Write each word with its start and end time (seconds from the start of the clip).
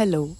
Hello, 0.00 0.34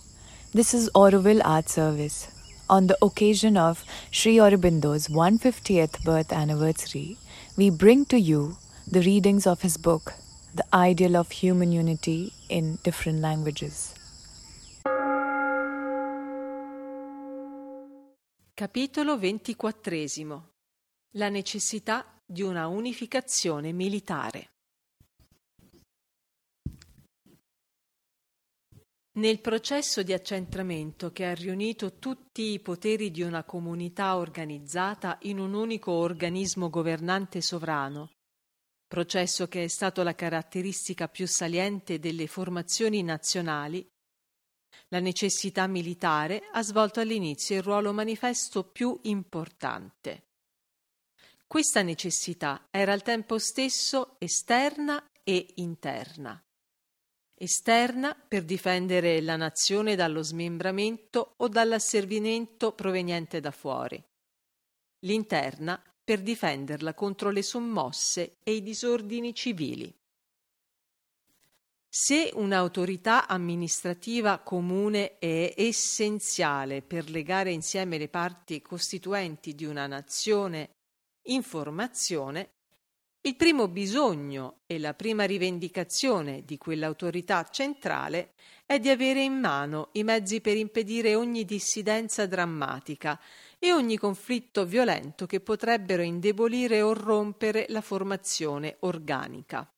this 0.55 0.73
is 0.73 0.89
Auroville 0.95 1.43
Art 1.45 1.69
Service. 1.69 2.29
On 2.71 2.87
the 2.87 2.97
occasion 3.03 3.59
of 3.59 3.85
Sri 4.11 4.37
Aurobindo's 4.37 5.09
150th 5.09 6.03
birth 6.03 6.33
anniversary, 6.33 7.19
we 7.59 7.69
bring 7.69 8.07
to 8.07 8.19
you 8.19 8.57
the 8.91 9.03
readings 9.03 9.47
of 9.47 9.61
his 9.61 9.77
book, 9.77 10.15
The 10.55 10.65
Ideal 10.73 11.15
of 11.15 11.31
Human 11.31 11.73
Unity 11.73 12.33
in 12.49 12.79
Different 12.83 13.21
Languages. 13.21 13.93
Capitolo 18.55 19.19
ventiquattresimo 19.19 20.43
La 21.17 21.29
necessità 21.29 22.07
di 22.25 22.41
una 22.41 22.67
unificazione 22.67 23.73
militare. 23.73 24.60
Nel 29.13 29.41
processo 29.41 30.05
di 30.05 30.13
accentramento 30.13 31.11
che 31.11 31.25
ha 31.25 31.35
riunito 31.35 31.99
tutti 31.99 32.53
i 32.53 32.61
poteri 32.61 33.11
di 33.11 33.23
una 33.23 33.43
comunità 33.43 34.17
organizzata 34.17 35.19
in 35.23 35.41
un 35.41 35.53
unico 35.53 35.91
organismo 35.91 36.71
governante 36.71 37.41
sovrano, 37.41 38.13
processo 38.87 39.49
che 39.49 39.65
è 39.65 39.67
stato 39.67 40.05
la 40.05 40.15
caratteristica 40.15 41.09
più 41.09 41.27
saliente 41.27 41.99
delle 41.99 42.29
formazioni 42.29 43.03
nazionali, 43.03 43.85
la 44.91 45.01
necessità 45.01 45.67
militare 45.67 46.43
ha 46.53 46.63
svolto 46.63 47.01
all'inizio 47.01 47.57
il 47.57 47.63
ruolo 47.65 47.93
manifesto 47.93 48.63
più 48.63 48.97
importante. 49.03 50.29
Questa 51.49 51.83
necessità 51.83 52.69
era 52.71 52.93
al 52.93 53.03
tempo 53.03 53.39
stesso 53.39 54.15
esterna 54.21 55.05
e 55.25 55.49
interna 55.57 56.41
esterna 57.43 58.15
per 58.15 58.45
difendere 58.45 59.23
la 59.23 59.37
nazione 59.37 59.97
dallo 59.97 60.23
smembramento 60.23 61.37
o 61.39 61.49
dall'asservimento 61.49 62.73
proveniente 62.73 63.41
da 63.41 63.51
fuori, 63.51 64.03
l'interna 65.07 65.83
per 66.05 66.21
difenderla 66.21 66.93
contro 66.93 67.31
le 67.31 67.43
sommosse 67.43 68.37
e 68.43 68.53
i 68.53 68.63
disordini 68.63 69.35
civili. 69.35 69.91
Se 71.89 72.31
un'autorità 72.35 73.27
amministrativa 73.27 74.41
comune 74.41 75.17
è 75.19 75.55
essenziale 75.57 76.83
per 76.83 77.09
legare 77.09 77.53
insieme 77.53 77.97
le 77.97 78.09
parti 78.09 78.61
costituenti 78.61 79.55
di 79.55 79.65
una 79.65 79.87
nazione 79.87 80.75
in 81.29 81.43
formazione, 81.43 82.60
il 83.23 83.37
primo 83.37 83.69
bisogno 83.69 84.61
e 84.65 84.79
la 84.79 84.95
prima 84.95 85.25
rivendicazione 85.25 86.43
di 86.43 86.57
quell'autorità 86.57 87.47
centrale 87.51 88.33
è 88.65 88.79
di 88.79 88.89
avere 88.89 89.23
in 89.23 89.35
mano 89.35 89.91
i 89.93 90.05
mezzi 90.05 90.41
per 90.41 90.57
impedire 90.57 91.15
ogni 91.15 91.45
dissidenza 91.45 92.25
drammatica 92.25 93.21
e 93.59 93.73
ogni 93.73 93.99
conflitto 93.99 94.65
violento 94.65 95.27
che 95.27 95.41
potrebbero 95.41 96.01
indebolire 96.01 96.81
o 96.81 96.95
rompere 96.95 97.67
la 97.69 97.83
formazione 97.83 98.77
organica. 98.81 99.71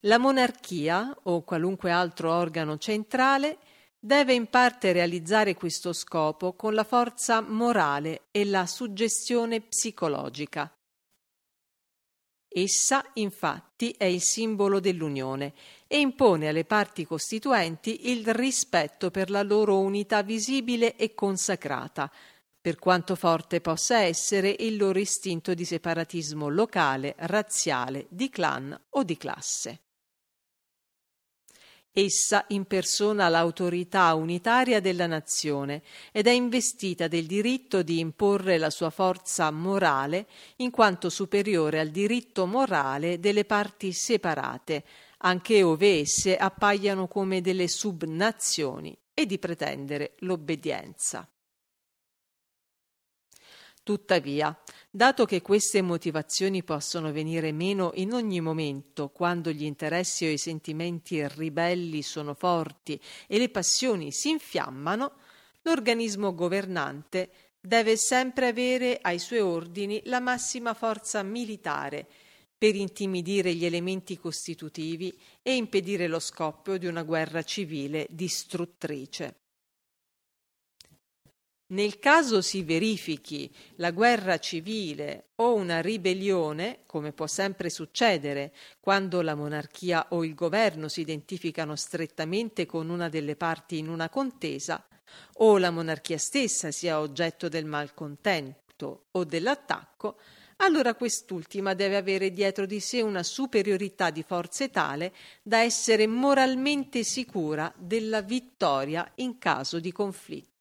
La 0.00 0.18
monarchia 0.18 1.16
o 1.24 1.42
qualunque 1.42 1.92
altro 1.92 2.32
organo 2.32 2.76
centrale 2.76 3.58
deve 4.00 4.32
in 4.32 4.48
parte 4.48 4.90
realizzare 4.90 5.54
questo 5.54 5.92
scopo 5.92 6.54
con 6.54 6.74
la 6.74 6.84
forza 6.84 7.40
morale 7.40 8.22
e 8.32 8.44
la 8.44 8.66
suggestione 8.66 9.60
psicologica 9.60 10.72
Essa, 12.60 13.04
infatti, 13.14 13.94
è 13.96 14.04
il 14.04 14.20
simbolo 14.20 14.80
dell'unione 14.80 15.52
e 15.86 16.00
impone 16.00 16.48
alle 16.48 16.64
parti 16.64 17.04
costituenti 17.04 18.10
il 18.10 18.26
rispetto 18.34 19.12
per 19.12 19.30
la 19.30 19.42
loro 19.42 19.78
unità 19.78 20.22
visibile 20.22 20.96
e 20.96 21.14
consacrata, 21.14 22.10
per 22.60 22.76
quanto 22.76 23.14
forte 23.14 23.60
possa 23.60 24.00
essere 24.00 24.54
il 24.58 24.76
loro 24.76 24.98
istinto 24.98 25.54
di 25.54 25.64
separatismo 25.64 26.48
locale, 26.48 27.14
razziale, 27.18 28.06
di 28.08 28.28
clan 28.28 28.78
o 28.90 29.04
di 29.04 29.16
classe. 29.16 29.87
Essa 31.98 32.44
impersona 32.50 33.28
l'autorità 33.28 34.14
unitaria 34.14 34.78
della 34.78 35.08
nazione 35.08 35.82
ed 36.12 36.28
è 36.28 36.30
investita 36.30 37.08
del 37.08 37.26
diritto 37.26 37.82
di 37.82 37.98
imporre 37.98 38.56
la 38.56 38.70
sua 38.70 38.90
forza 38.90 39.50
morale 39.50 40.28
in 40.58 40.70
quanto 40.70 41.10
superiore 41.10 41.80
al 41.80 41.88
diritto 41.88 42.46
morale 42.46 43.18
delle 43.18 43.44
parti 43.44 43.92
separate, 43.92 44.84
anche 45.18 45.64
ove 45.64 45.98
esse 45.98 46.36
appaiano 46.36 47.08
come 47.08 47.40
delle 47.40 47.66
subnazioni, 47.66 48.96
e 49.12 49.26
di 49.26 49.40
pretendere 49.40 50.14
l'obbedienza. 50.18 51.28
Tuttavia, 53.82 54.56
dato 54.90 55.24
che 55.26 55.42
queste 55.42 55.82
motivazioni 55.82 56.62
possono 56.64 57.12
venire 57.12 57.52
meno 57.52 57.92
in 57.94 58.12
ogni 58.12 58.40
momento 58.40 59.10
quando 59.10 59.50
gli 59.50 59.64
interessi 59.64 60.24
o 60.24 60.30
i 60.30 60.38
sentimenti 60.38 61.26
ribelli 61.26 62.02
sono 62.02 62.34
forti 62.34 63.00
e 63.26 63.38
le 63.38 63.50
passioni 63.50 64.12
si 64.12 64.30
infiammano, 64.30 65.12
l'organismo 65.62 66.34
governante 66.34 67.30
deve 67.60 67.96
sempre 67.96 68.48
avere 68.48 68.98
ai 69.00 69.18
suoi 69.18 69.40
ordini 69.40 70.00
la 70.04 70.20
massima 70.20 70.74
forza 70.74 71.22
militare 71.22 72.06
per 72.56 72.74
intimidire 72.74 73.54
gli 73.54 73.64
elementi 73.64 74.18
costitutivi 74.18 75.16
e 75.42 75.54
impedire 75.54 76.08
lo 76.08 76.18
scoppio 76.18 76.76
di 76.76 76.86
una 76.86 77.02
guerra 77.02 77.42
civile 77.42 78.06
distruttrice. 78.10 79.47
Nel 81.70 81.98
caso 81.98 82.40
si 82.40 82.62
verifichi 82.62 83.54
la 83.76 83.90
guerra 83.90 84.38
civile 84.38 85.32
o 85.36 85.52
una 85.52 85.82
ribellione, 85.82 86.80
come 86.86 87.12
può 87.12 87.26
sempre 87.26 87.68
succedere 87.68 88.54
quando 88.80 89.20
la 89.20 89.34
monarchia 89.34 90.06
o 90.10 90.24
il 90.24 90.34
governo 90.34 90.88
si 90.88 91.02
identificano 91.02 91.76
strettamente 91.76 92.64
con 92.64 92.88
una 92.88 93.10
delle 93.10 93.36
parti 93.36 93.76
in 93.76 93.90
una 93.90 94.08
contesa, 94.08 94.82
o 95.40 95.58
la 95.58 95.70
monarchia 95.70 96.16
stessa 96.16 96.70
sia 96.70 97.00
oggetto 97.00 97.48
del 97.48 97.66
malcontento 97.66 99.08
o 99.10 99.24
dell'attacco, 99.24 100.18
allora 100.60 100.94
quest'ultima 100.94 101.74
deve 101.74 101.96
avere 101.96 102.32
dietro 102.32 102.64
di 102.64 102.80
sé 102.80 103.02
una 103.02 103.22
superiorità 103.22 104.08
di 104.08 104.22
forze 104.22 104.70
tale 104.70 105.12
da 105.42 105.58
essere 105.58 106.06
moralmente 106.06 107.04
sicura 107.04 107.70
della 107.76 108.22
vittoria 108.22 109.12
in 109.16 109.36
caso 109.36 109.78
di 109.78 109.92
conflitto. 109.92 110.57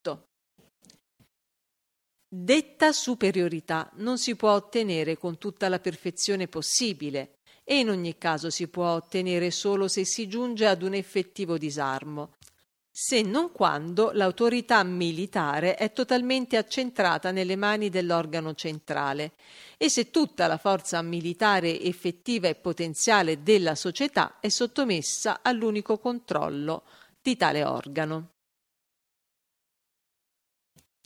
Detta 2.29 2.91
superiorità 2.91 3.89
non 3.95 4.17
si 4.17 4.35
può 4.35 4.51
ottenere 4.51 5.17
con 5.17 5.37
tutta 5.37 5.69
la 5.69 5.79
perfezione 5.79 6.49
possibile 6.49 7.37
e 7.63 7.79
in 7.79 7.89
ogni 7.89 8.17
caso 8.17 8.49
si 8.49 8.67
può 8.67 8.87
ottenere 8.87 9.49
solo 9.49 9.87
se 9.87 10.03
si 10.03 10.27
giunge 10.27 10.65
ad 10.65 10.81
un 10.81 10.93
effettivo 10.93 11.57
disarmo, 11.57 12.33
se 12.91 13.21
non 13.21 13.53
quando 13.53 14.11
l'autorità 14.11 14.83
militare 14.83 15.75
è 15.75 15.93
totalmente 15.93 16.57
accentrata 16.57 17.31
nelle 17.31 17.55
mani 17.55 17.89
dell'organo 17.89 18.55
centrale 18.55 19.33
e 19.77 19.89
se 19.89 20.11
tutta 20.11 20.47
la 20.47 20.57
forza 20.57 21.01
militare 21.01 21.79
effettiva 21.79 22.49
e 22.49 22.55
potenziale 22.55 23.41
della 23.41 23.75
società 23.75 24.39
è 24.41 24.49
sottomessa 24.49 25.39
all'unico 25.41 25.97
controllo 25.97 26.83
di 27.21 27.37
tale 27.37 27.63
organo. 27.63 28.31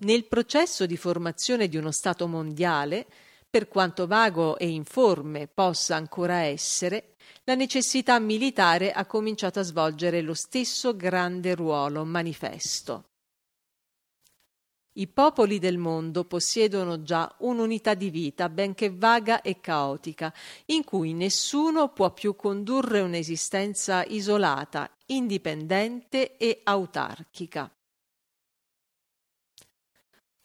Nel 0.01 0.25
processo 0.25 0.87
di 0.87 0.97
formazione 0.97 1.67
di 1.67 1.77
uno 1.77 1.91
Stato 1.91 2.27
mondiale, 2.27 3.05
per 3.47 3.67
quanto 3.67 4.07
vago 4.07 4.57
e 4.57 4.67
informe 4.67 5.47
possa 5.47 5.95
ancora 5.95 6.39
essere, 6.39 7.15
la 7.43 7.53
necessità 7.53 8.17
militare 8.17 8.91
ha 8.91 9.05
cominciato 9.05 9.59
a 9.59 9.63
svolgere 9.63 10.21
lo 10.21 10.33
stesso 10.33 10.95
grande 10.95 11.53
ruolo 11.53 12.03
manifesto. 12.03 13.09
I 14.93 15.07
popoli 15.07 15.59
del 15.59 15.77
mondo 15.77 16.25
possiedono 16.25 17.03
già 17.03 17.33
un'unità 17.39 17.93
di 17.93 18.09
vita, 18.09 18.49
benché 18.49 18.89
vaga 18.89 19.41
e 19.41 19.59
caotica, 19.59 20.33
in 20.67 20.83
cui 20.83 21.13
nessuno 21.13 21.89
può 21.89 22.11
più 22.11 22.35
condurre 22.35 23.01
un'esistenza 23.01 24.03
isolata, 24.03 24.89
indipendente 25.05 26.37
e 26.37 26.61
autarchica. 26.63 27.71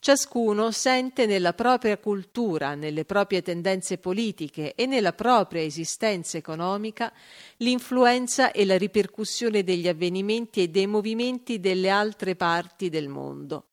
Ciascuno 0.06 0.70
sente 0.70 1.26
nella 1.26 1.52
propria 1.52 1.98
cultura, 1.98 2.76
nelle 2.76 3.04
proprie 3.04 3.42
tendenze 3.42 3.98
politiche 3.98 4.76
e 4.76 4.86
nella 4.86 5.12
propria 5.12 5.62
esistenza 5.62 6.36
economica 6.38 7.12
l'influenza 7.56 8.52
e 8.52 8.64
la 8.64 8.78
ripercussione 8.78 9.64
degli 9.64 9.88
avvenimenti 9.88 10.62
e 10.62 10.68
dei 10.68 10.86
movimenti 10.86 11.58
delle 11.58 11.90
altre 11.90 12.36
parti 12.36 12.88
del 12.88 13.08
mondo. 13.08 13.66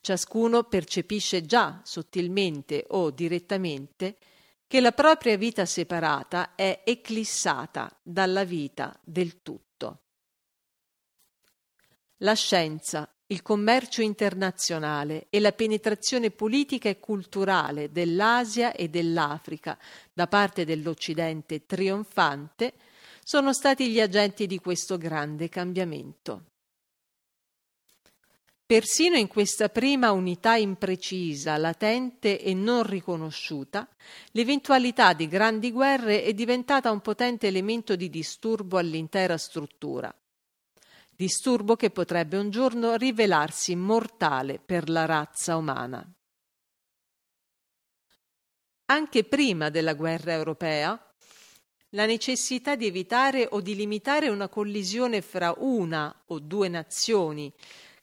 Ciascuno 0.00 0.62
percepisce 0.62 1.44
già 1.44 1.80
sottilmente 1.82 2.84
o 2.90 3.10
direttamente 3.10 4.16
che 4.68 4.80
la 4.80 4.92
propria 4.92 5.36
vita 5.36 5.66
separata 5.66 6.54
è 6.54 6.82
eclissata 6.84 7.98
dalla 8.00 8.44
vita 8.44 8.96
del 9.02 9.42
tutto. 9.42 10.02
la 12.18 12.34
scienza, 12.34 13.12
il 13.30 13.42
commercio 13.42 14.02
internazionale 14.02 15.26
e 15.30 15.38
la 15.38 15.52
penetrazione 15.52 16.30
politica 16.30 16.88
e 16.88 16.98
culturale 16.98 17.92
dell'Asia 17.92 18.72
e 18.72 18.88
dell'Africa 18.88 19.78
da 20.12 20.26
parte 20.26 20.64
dell'Occidente 20.64 21.64
trionfante 21.64 22.74
sono 23.22 23.52
stati 23.52 23.88
gli 23.88 24.00
agenti 24.00 24.46
di 24.46 24.58
questo 24.58 24.98
grande 24.98 25.48
cambiamento. 25.48 26.44
Persino 28.66 29.16
in 29.16 29.26
questa 29.28 29.68
prima 29.68 30.12
unità 30.12 30.54
imprecisa, 30.54 31.56
latente 31.56 32.40
e 32.40 32.54
non 32.54 32.84
riconosciuta, 32.84 33.88
l'eventualità 34.32 35.12
di 35.12 35.28
grandi 35.28 35.72
guerre 35.72 36.22
è 36.22 36.32
diventata 36.34 36.90
un 36.90 37.00
potente 37.00 37.48
elemento 37.48 37.96
di 37.96 38.08
disturbo 38.08 38.78
all'intera 38.78 39.36
struttura. 39.36 40.12
Disturbo 41.20 41.76
che 41.76 41.90
potrebbe 41.90 42.38
un 42.38 42.48
giorno 42.48 42.94
rivelarsi 42.94 43.76
mortale 43.76 44.58
per 44.58 44.88
la 44.88 45.04
razza 45.04 45.54
umana. 45.58 46.02
Anche 48.86 49.24
prima 49.24 49.68
della 49.68 49.92
guerra 49.92 50.32
europea, 50.32 50.98
la 51.90 52.06
necessità 52.06 52.74
di 52.74 52.86
evitare 52.86 53.46
o 53.50 53.60
di 53.60 53.74
limitare 53.74 54.30
una 54.30 54.48
collisione 54.48 55.20
fra 55.20 55.54
una 55.58 56.22
o 56.28 56.38
due 56.38 56.68
nazioni 56.68 57.52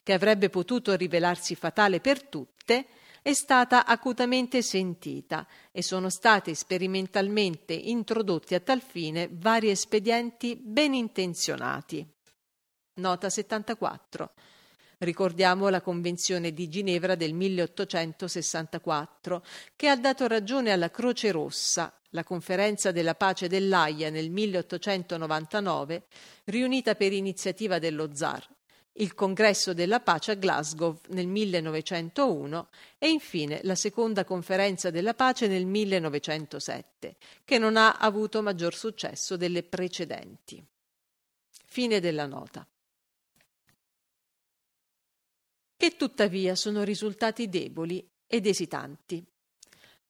che 0.03 0.13
avrebbe 0.13 0.51
potuto 0.51 0.95
rivelarsi 0.95 1.55
fatale 1.55 1.99
per 1.99 2.21
tutte, 2.21 2.85
è 3.23 3.33
stata 3.33 3.87
acutamente 3.87 4.61
sentita 4.61 5.47
e 5.71 5.81
sono 5.81 6.11
stati 6.11 6.53
sperimentalmente 6.53 7.73
introdotti 7.73 8.53
a 8.53 8.59
tal 8.59 8.83
fine 8.83 9.27
vari 9.31 9.71
espedienti 9.71 10.55
ben 10.55 10.93
intenzionati. 10.93 12.16
Nota 12.97 13.29
74. 13.29 14.31
Ricordiamo 14.99 15.69
la 15.69 15.81
Convenzione 15.81 16.51
di 16.51 16.67
Ginevra 16.67 17.13
del 17.15 17.33
1864, 17.33 19.43
che 19.75 19.89
ha 19.89 19.95
dato 19.95 20.25
ragione 20.25 20.71
alla 20.71 20.89
Croce 20.89 21.31
Rossa, 21.31 21.93
la 22.11 22.23
conferenza 22.23 22.91
della 22.91 23.13
pace 23.13 23.47
dell'Aia 23.47 24.09
nel 24.09 24.31
1899, 24.31 26.05
riunita 26.45 26.95
per 26.95 27.13
iniziativa 27.13 27.77
dello 27.77 28.15
zar 28.15 28.43
il 28.99 29.13
Congresso 29.13 29.73
della 29.73 29.99
Pace 29.99 30.31
a 30.31 30.35
Glasgow 30.35 30.99
nel 31.09 31.27
1901 31.27 32.69
e 32.97 33.09
infine 33.09 33.59
la 33.63 33.75
seconda 33.75 34.25
conferenza 34.25 34.89
della 34.89 35.13
pace 35.13 35.47
nel 35.47 35.65
1907, 35.65 37.15
che 37.45 37.57
non 37.59 37.77
ha 37.77 37.97
avuto 37.97 38.41
maggior 38.41 38.73
successo 38.73 39.37
delle 39.37 39.61
precedenti. 39.61 40.63
Fine 41.65 41.99
della 41.99 42.25
nota. 42.25 42.67
Che 45.77 45.95
tuttavia 45.95 46.55
sono 46.55 46.83
risultati 46.83 47.49
deboli 47.49 48.03
ed 48.25 48.47
esitanti. 48.47 49.23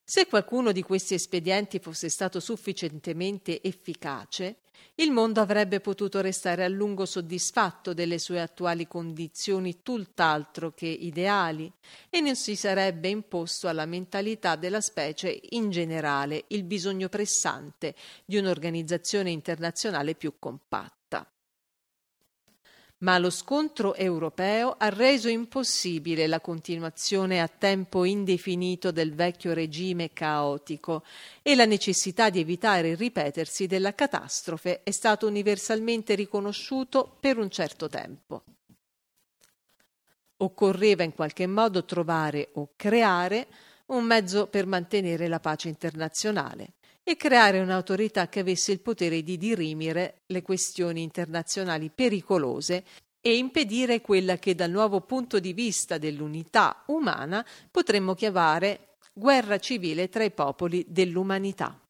Se 0.02 0.26
qualcuno 0.26 0.72
di 0.72 0.80
questi 0.80 1.12
espedienti 1.12 1.78
fosse 1.78 2.08
stato 2.08 2.40
sufficientemente 2.40 3.60
efficace, 3.60 4.60
il 4.94 5.10
mondo 5.10 5.42
avrebbe 5.42 5.80
potuto 5.80 6.22
restare 6.22 6.64
a 6.64 6.68
lungo 6.68 7.04
soddisfatto 7.04 7.92
delle 7.92 8.18
sue 8.18 8.40
attuali 8.40 8.86
condizioni 8.86 9.82
tutt'altro 9.82 10.72
che 10.72 10.86
ideali 10.86 11.70
e 12.08 12.22
non 12.22 12.34
si 12.34 12.56
sarebbe 12.56 13.08
imposto 13.08 13.68
alla 13.68 13.84
mentalità 13.84 14.56
della 14.56 14.80
specie 14.80 15.38
in 15.50 15.68
generale 15.68 16.46
il 16.48 16.64
bisogno 16.64 17.10
pressante 17.10 17.94
di 18.24 18.38
un'organizzazione 18.38 19.30
internazionale 19.30 20.14
più 20.14 20.38
compatta 20.38 20.97
ma 22.98 23.18
lo 23.18 23.30
scontro 23.30 23.94
europeo 23.94 24.74
ha 24.76 24.88
reso 24.88 25.28
impossibile 25.28 26.26
la 26.26 26.40
continuazione 26.40 27.40
a 27.40 27.46
tempo 27.46 28.04
indefinito 28.04 28.90
del 28.90 29.14
vecchio 29.14 29.52
regime 29.52 30.12
caotico 30.12 31.04
e 31.42 31.54
la 31.54 31.64
necessità 31.64 32.28
di 32.28 32.40
evitare 32.40 32.90
il 32.90 32.96
ripetersi 32.96 33.66
della 33.66 33.94
catastrofe 33.94 34.82
è 34.82 34.90
stato 34.90 35.28
universalmente 35.28 36.14
riconosciuto 36.14 37.16
per 37.20 37.38
un 37.38 37.50
certo 37.50 37.88
tempo. 37.88 38.42
Occorreva 40.38 41.02
in 41.02 41.14
qualche 41.14 41.46
modo 41.46 41.84
trovare 41.84 42.50
o 42.54 42.70
creare 42.74 43.46
un 43.86 44.04
mezzo 44.04 44.46
per 44.48 44.66
mantenere 44.66 45.28
la 45.28 45.40
pace 45.40 45.68
internazionale 45.68 46.74
e 47.08 47.16
creare 47.16 47.58
un'autorità 47.60 48.28
che 48.28 48.40
avesse 48.40 48.70
il 48.70 48.80
potere 48.80 49.22
di 49.22 49.38
dirimere 49.38 50.20
le 50.26 50.42
questioni 50.42 51.00
internazionali 51.02 51.88
pericolose 51.88 52.84
e 53.18 53.34
impedire 53.38 54.02
quella 54.02 54.36
che 54.36 54.54
dal 54.54 54.70
nuovo 54.70 55.00
punto 55.00 55.40
di 55.40 55.54
vista 55.54 55.96
dell'unità 55.96 56.82
umana 56.88 57.42
potremmo 57.70 58.12
chiamare 58.12 58.96
guerra 59.14 59.58
civile 59.58 60.10
tra 60.10 60.22
i 60.22 60.30
popoli 60.30 60.84
dell'umanità. 60.86 61.80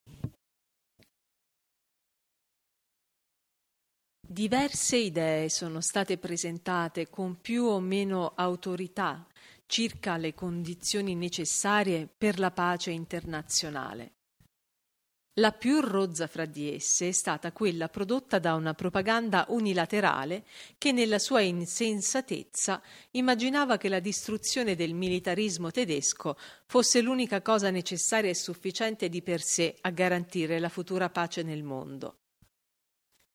Diverse 4.25 4.97
idee 4.99 5.49
sono 5.49 5.81
state 5.81 6.17
presentate 6.19 7.11
con 7.11 7.41
più 7.41 7.65
o 7.65 7.81
meno 7.81 8.35
autorità 8.37 9.27
circa 9.67 10.17
le 10.17 10.33
condizioni 10.33 11.17
necessarie 11.17 12.07
per 12.07 12.39
la 12.39 12.53
pace 12.53 12.93
internazionale. 12.93 14.13
La 15.39 15.53
più 15.53 15.81
rozza 15.81 16.27
fra 16.27 16.47
di 16.47 16.75
esse 16.75 17.09
è 17.09 17.13
stata 17.13 17.53
quella 17.53 17.89
prodotta 17.89 18.41
da 18.41 18.55
una 18.55 18.75
propaganda 18.75 19.47
unilaterale 19.51 20.45
che 20.79 20.91
nella 20.91 21.21
sua 21.21 21.41
insensatezza 21.43 22.83
immaginava 23.13 23.77
che 23.77 23.89
la 23.89 24.01
distruzione 24.01 24.75
del 24.75 24.95
militarismo 24.95 25.71
tedesco 25.71 26.37
fosse 26.67 27.01
l'unica 27.01 27.41
cosa 27.41 27.71
necessaria 27.71 28.31
e 28.31 28.35
sufficiente 28.35 29.09
di 29.09 29.23
per 29.23 29.41
sé 29.41 29.77
a 29.83 29.91
garantire 29.91 30.59
la 30.59 30.69
futura 30.69 31.09
pace 31.09 31.45
nel 31.45 31.63
mondo. 31.63 32.17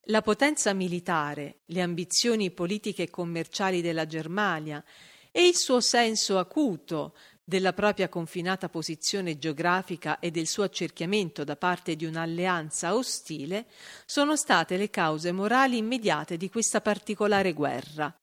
La 0.07 0.21
potenza 0.21 0.73
militare, 0.73 1.61
le 1.67 1.81
ambizioni 1.81 2.51
politiche 2.51 3.03
e 3.03 3.09
commerciali 3.09 3.81
della 3.81 4.05
Germania 4.05 4.83
e 5.31 5.47
il 5.47 5.55
suo 5.55 5.79
senso 5.79 6.37
acuto 6.37 7.15
della 7.43 7.73
propria 7.73 8.07
confinata 8.07 8.69
posizione 8.69 9.37
geografica 9.37 10.19
e 10.19 10.31
del 10.31 10.47
suo 10.47 10.63
accerchiamento 10.63 11.43
da 11.43 11.55
parte 11.57 11.95
di 11.95 12.05
un'alleanza 12.05 12.95
ostile, 12.95 13.65
sono 14.05 14.35
state 14.35 14.77
le 14.77 14.89
cause 14.89 15.31
morali 15.31 15.77
immediate 15.77 16.37
di 16.37 16.49
questa 16.49 16.79
particolare 16.79 17.53
guerra. 17.53 18.15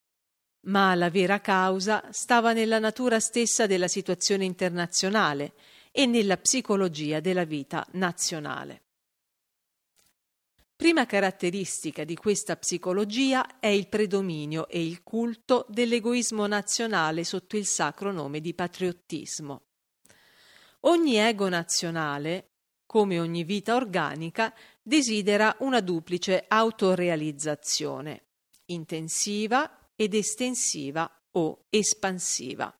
Ma 0.67 0.93
la 0.95 1.09
vera 1.09 1.39
causa 1.39 2.03
stava 2.11 2.53
nella 2.53 2.79
natura 2.79 3.19
stessa 3.19 3.67
della 3.67 3.87
situazione 3.87 4.45
internazionale 4.45 5.53
e 5.91 6.05
nella 6.05 6.37
psicologia 6.37 7.19
della 7.19 7.45
vita 7.45 7.85
nazionale. 7.91 8.90
Prima 10.81 11.05
caratteristica 11.05 12.03
di 12.03 12.15
questa 12.15 12.57
psicologia 12.57 13.59
è 13.59 13.67
il 13.67 13.87
predominio 13.87 14.67
e 14.67 14.83
il 14.83 15.03
culto 15.03 15.67
dell'egoismo 15.69 16.47
nazionale 16.47 17.23
sotto 17.23 17.55
il 17.55 17.67
sacro 17.67 18.11
nome 18.11 18.41
di 18.41 18.55
patriottismo. 18.55 19.61
Ogni 20.79 21.17
ego 21.17 21.47
nazionale, 21.49 22.53
come 22.87 23.19
ogni 23.19 23.43
vita 23.43 23.75
organica, 23.75 24.51
desidera 24.81 25.55
una 25.59 25.81
duplice 25.81 26.45
autorealizzazione, 26.47 28.23
intensiva 28.65 29.91
ed 29.95 30.15
estensiva 30.15 31.07
o 31.33 31.65
espansiva 31.69 32.75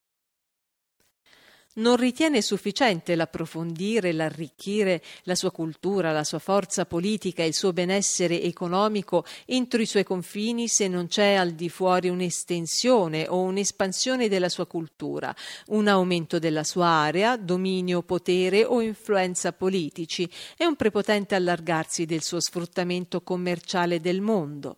non 1.75 1.95
ritiene 1.95 2.41
sufficiente 2.41 3.15
l'approfondire 3.15 4.11
l'arricchire 4.11 5.01
la 5.23 5.35
sua 5.35 5.51
cultura, 5.51 6.11
la 6.11 6.23
sua 6.23 6.39
forza 6.39 6.85
politica 6.85 7.43
e 7.43 7.47
il 7.47 7.53
suo 7.53 7.71
benessere 7.71 8.41
economico 8.41 9.25
entro 9.45 9.81
i 9.81 9.85
suoi 9.85 10.03
confini 10.03 10.67
se 10.67 10.87
non 10.87 11.07
c'è 11.07 11.33
al 11.35 11.51
di 11.51 11.69
fuori 11.69 12.09
un'estensione 12.09 13.27
o 13.29 13.41
un'espansione 13.41 14.27
della 14.27 14.49
sua 14.49 14.67
cultura, 14.67 15.33
un 15.67 15.87
aumento 15.87 16.39
della 16.39 16.63
sua 16.63 16.87
area, 16.87 17.37
dominio, 17.37 18.01
potere 18.01 18.65
o 18.65 18.81
influenza 18.81 19.53
politici 19.53 20.29
e 20.57 20.65
un 20.65 20.75
prepotente 20.75 21.35
allargarsi 21.35 22.05
del 22.05 22.21
suo 22.21 22.41
sfruttamento 22.41 23.21
commerciale 23.21 24.01
del 24.01 24.21
mondo. 24.21 24.77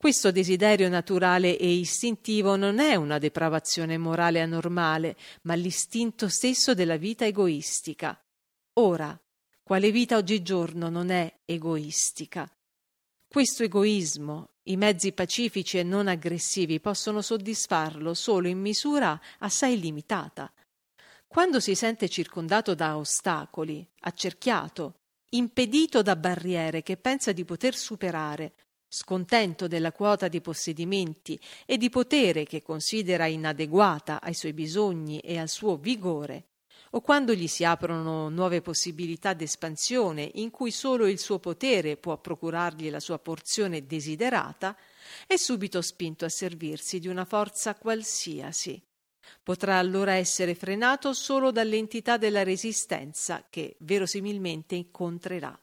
Questo 0.00 0.30
desiderio 0.30 0.88
naturale 0.88 1.58
e 1.58 1.70
istintivo 1.70 2.56
non 2.56 2.78
è 2.78 2.94
una 2.94 3.18
depravazione 3.18 3.98
morale 3.98 4.40
anormale, 4.40 5.14
ma 5.42 5.52
l'istinto 5.52 6.26
stesso 6.30 6.72
della 6.72 6.96
vita 6.96 7.26
egoistica. 7.26 8.18
Ora, 8.78 9.20
quale 9.62 9.90
vita 9.90 10.16
oggigiorno 10.16 10.88
non 10.88 11.10
è 11.10 11.30
egoistica? 11.44 12.50
Questo 13.28 13.62
egoismo, 13.62 14.52
i 14.68 14.78
mezzi 14.78 15.12
pacifici 15.12 15.76
e 15.76 15.82
non 15.82 16.08
aggressivi 16.08 16.80
possono 16.80 17.20
soddisfarlo 17.20 18.14
solo 18.14 18.48
in 18.48 18.58
misura 18.58 19.20
assai 19.40 19.78
limitata. 19.78 20.50
Quando 21.26 21.60
si 21.60 21.74
sente 21.74 22.08
circondato 22.08 22.74
da 22.74 22.96
ostacoli, 22.96 23.86
accerchiato, 23.98 24.94
impedito 25.32 26.00
da 26.00 26.16
barriere 26.16 26.82
che 26.82 26.96
pensa 26.96 27.32
di 27.32 27.44
poter 27.44 27.76
superare, 27.76 28.54
scontento 28.92 29.68
della 29.68 29.92
quota 29.92 30.26
di 30.26 30.40
possedimenti 30.40 31.40
e 31.64 31.78
di 31.78 31.88
potere 31.88 32.44
che 32.44 32.60
considera 32.60 33.26
inadeguata 33.26 34.20
ai 34.20 34.34
suoi 34.34 34.52
bisogni 34.52 35.20
e 35.20 35.38
al 35.38 35.48
suo 35.48 35.76
vigore, 35.76 36.46
o 36.90 37.00
quando 37.00 37.32
gli 37.32 37.46
si 37.46 37.64
aprono 37.64 38.28
nuove 38.28 38.62
possibilità 38.62 39.32
d'espansione 39.32 40.28
in 40.34 40.50
cui 40.50 40.72
solo 40.72 41.06
il 41.06 41.20
suo 41.20 41.38
potere 41.38 41.96
può 41.96 42.18
procurargli 42.18 42.90
la 42.90 42.98
sua 42.98 43.20
porzione 43.20 43.86
desiderata, 43.86 44.76
è 45.24 45.36
subito 45.36 45.80
spinto 45.82 46.24
a 46.24 46.28
servirsi 46.28 46.98
di 46.98 47.06
una 47.06 47.24
forza 47.24 47.76
qualsiasi. 47.76 48.82
Potrà 49.40 49.78
allora 49.78 50.14
essere 50.14 50.56
frenato 50.56 51.12
solo 51.12 51.52
dall'entità 51.52 52.16
della 52.16 52.42
resistenza 52.42 53.46
che 53.48 53.76
verosimilmente 53.78 54.74
incontrerà. 54.74 55.56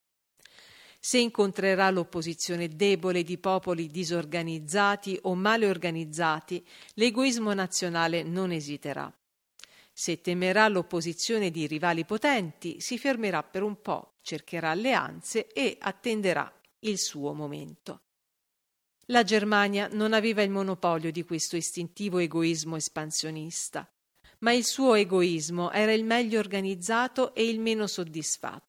Se 1.07 1.17
incontrerà 1.17 1.89
l'opposizione 1.89 2.67
debole 2.67 3.23
di 3.23 3.37
popoli 3.37 3.87
disorganizzati 3.87 5.17
o 5.21 5.35
male 5.35 5.69
organizzati, 5.69 6.61
l'egoismo 6.95 7.53
nazionale 7.53 8.23
non 8.23 8.51
esiterà. 8.51 9.09
Se 9.93 10.19
temerà 10.19 10.67
l'opposizione 10.67 11.49
di 11.49 11.65
rivali 11.65 12.03
potenti, 12.03 12.81
si 12.81 12.97
fermerà 12.97 13.41
per 13.41 13.63
un 13.63 13.81
po', 13.81 14.15
cercherà 14.21 14.71
alleanze 14.71 15.47
e 15.47 15.77
attenderà 15.79 16.53
il 16.79 16.99
suo 16.99 17.31
momento. 17.31 18.01
La 19.05 19.23
Germania 19.23 19.87
non 19.89 20.11
aveva 20.11 20.41
il 20.41 20.49
monopolio 20.49 21.09
di 21.09 21.23
questo 21.23 21.55
istintivo 21.55 22.17
egoismo 22.17 22.75
espansionista, 22.75 23.89
ma 24.39 24.51
il 24.51 24.65
suo 24.65 24.95
egoismo 24.95 25.71
era 25.71 25.93
il 25.93 26.03
meglio 26.03 26.39
organizzato 26.39 27.33
e 27.33 27.47
il 27.47 27.61
meno 27.61 27.87
soddisfatto 27.87 28.66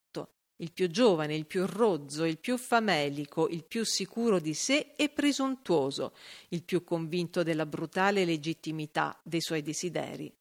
il 0.61 0.71
più 0.73 0.89
giovane, 0.89 1.35
il 1.35 1.45
più 1.45 1.65
rozzo, 1.65 2.25
il 2.25 2.37
più 2.37 2.57
famelico, 2.57 3.47
il 3.47 3.63
più 3.63 3.85
sicuro 3.85 4.39
di 4.39 4.53
sé 4.53 4.93
e 4.95 5.09
presuntuoso, 5.09 6.13
il 6.49 6.63
più 6.63 6.83
convinto 6.83 7.43
della 7.43 7.65
brutale 7.65 8.25
legittimità 8.25 9.17
dei 9.23 9.41
suoi 9.41 9.61
desideri. 9.61 10.33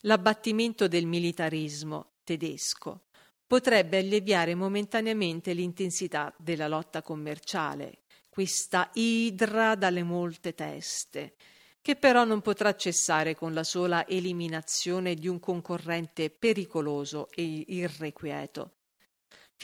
L'abbattimento 0.00 0.88
del 0.88 1.06
militarismo 1.06 2.14
tedesco 2.24 3.04
potrebbe 3.46 3.98
alleviare 3.98 4.54
momentaneamente 4.54 5.52
l'intensità 5.52 6.34
della 6.36 6.66
lotta 6.66 7.00
commerciale, 7.00 8.00
questa 8.28 8.90
idra 8.94 9.76
dalle 9.76 10.02
molte 10.02 10.54
teste, 10.54 11.36
che 11.80 11.94
però 11.94 12.24
non 12.24 12.40
potrà 12.40 12.74
cessare 12.74 13.36
con 13.36 13.54
la 13.54 13.62
sola 13.62 14.08
eliminazione 14.08 15.14
di 15.14 15.28
un 15.28 15.38
concorrente 15.38 16.30
pericoloso 16.30 17.28
e 17.30 17.42
irrequieto 17.44 18.72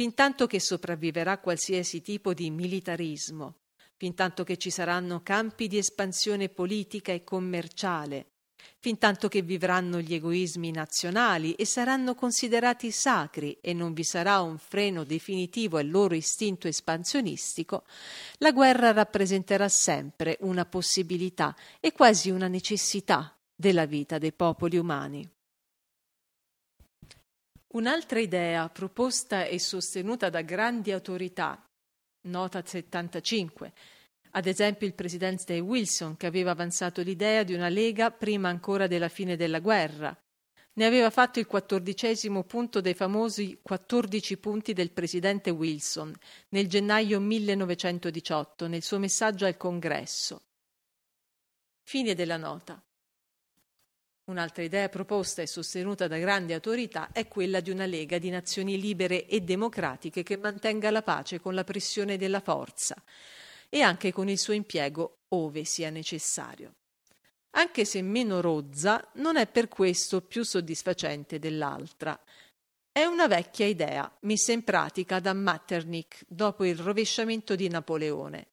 fintanto 0.01 0.47
che 0.47 0.61
sopravviverà 0.61 1.37
qualsiasi 1.41 2.01
tipo 2.01 2.33
di 2.33 2.51
militarismo, 2.51 3.57
fintanto 3.99 4.45
che 4.45 4.57
ci 4.57 4.71
saranno 4.71 5.21
campi 5.23 5.69
di 5.69 5.77
espansione 5.77 6.49
politica 6.49 7.13
e 7.13 7.23
commerciale, 7.23 8.31
fintanto 8.79 9.29
che 9.29 9.43
vivranno 9.43 10.01
gli 10.01 10.15
egoismi 10.15 10.71
nazionali 10.71 11.53
e 11.53 11.67
saranno 11.67 12.15
considerati 12.15 12.91
sacri 12.91 13.59
e 13.61 13.75
non 13.75 13.93
vi 13.93 14.03
sarà 14.03 14.41
un 14.41 14.57
freno 14.57 15.05
definitivo 15.05 15.77
al 15.77 15.91
loro 15.91 16.15
istinto 16.15 16.67
espansionistico, 16.67 17.85
la 18.39 18.53
guerra 18.53 18.93
rappresenterà 18.93 19.69
sempre 19.69 20.39
una 20.41 20.65
possibilità 20.65 21.55
e 21.79 21.93
quasi 21.93 22.31
una 22.31 22.49
necessità 22.49 23.39
della 23.55 23.85
vita 23.85 24.17
dei 24.17 24.33
popoli 24.33 24.79
umani. 24.79 25.31
Un'altra 27.73 28.19
idea 28.19 28.69
proposta 28.69 29.45
e 29.45 29.61
sostenuta 29.61 30.29
da 30.29 30.41
grandi 30.41 30.91
autorità, 30.91 31.65
nota 32.23 32.65
75, 32.65 33.73
ad 34.31 34.47
esempio 34.47 34.89
il 34.89 34.95
presidente 34.95 35.61
Wilson 35.61 36.17
che 36.17 36.27
aveva 36.27 36.51
avanzato 36.51 37.01
l'idea 37.01 37.45
di 37.45 37.55
una 37.55 37.69
lega 37.69 38.11
prima 38.11 38.49
ancora 38.49 38.89
della 38.89 39.09
fine 39.09 39.37
della 39.37 39.61
guerra. 39.61 40.17
Ne 40.73 40.85
aveva 40.85 41.11
fatto 41.11 41.39
il 41.39 41.47
quattordicesimo 41.47 42.43
punto 42.43 42.81
dei 42.81 42.95
famosi 42.95 43.61
14 43.63 44.37
punti 44.39 44.73
del 44.73 44.91
presidente 44.91 45.51
Wilson 45.51 46.13
nel 46.49 46.67
gennaio 46.67 47.21
1918 47.21 48.67
nel 48.67 48.83
suo 48.83 48.99
messaggio 48.99 49.47
al 49.47 49.57
Congresso. 49.57 50.43
Fine 51.83 52.15
della 52.15 52.37
nota. 52.37 52.83
Un'altra 54.31 54.63
idea 54.63 54.89
proposta 54.89 55.43
e 55.43 55.49
sostenuta 55.49 56.07
da 56.07 56.17
grandi 56.17 56.53
autorità 56.53 57.11
è 57.11 57.27
quella 57.27 57.59
di 57.59 57.71
una 57.71 57.85
lega 57.85 58.17
di 58.19 58.31
nazioni 58.31 58.81
libere 58.81 59.27
e 59.27 59.41
democratiche 59.41 60.23
che 60.23 60.37
mantenga 60.37 60.93
la 60.93 61.03
pace 61.03 61.41
con 61.41 61.53
la 61.53 61.65
pressione 61.65 62.17
della 62.17 62.39
forza 62.39 62.95
e 63.69 63.81
anche 63.81 64.13
con 64.13 64.29
il 64.29 64.39
suo 64.39 64.53
impiego 64.53 65.23
ove 65.31 65.65
sia 65.65 65.91
necessario. 65.91 66.75
Anche 67.57 67.85
se 67.85 68.03
meno 68.03 68.41
rozza, 68.41 69.05
non 69.15 69.37
è 69.37 69.49
per 69.49 69.67
questo 69.67 70.21
più 70.21 70.45
soddisfacente 70.45 71.41
dell'altra. 71.41 72.17
È 72.93 73.05
una 73.05 73.27
vecchia 73.27 73.67
idea 73.67 74.17
messa 74.21 74.53
in 74.53 74.63
pratica 74.63 75.19
da 75.19 75.33
Metternich 75.33 76.23
dopo 76.29 76.65
il 76.65 76.79
rovesciamento 76.79 77.57
di 77.57 77.69
Napoleone 77.69 78.47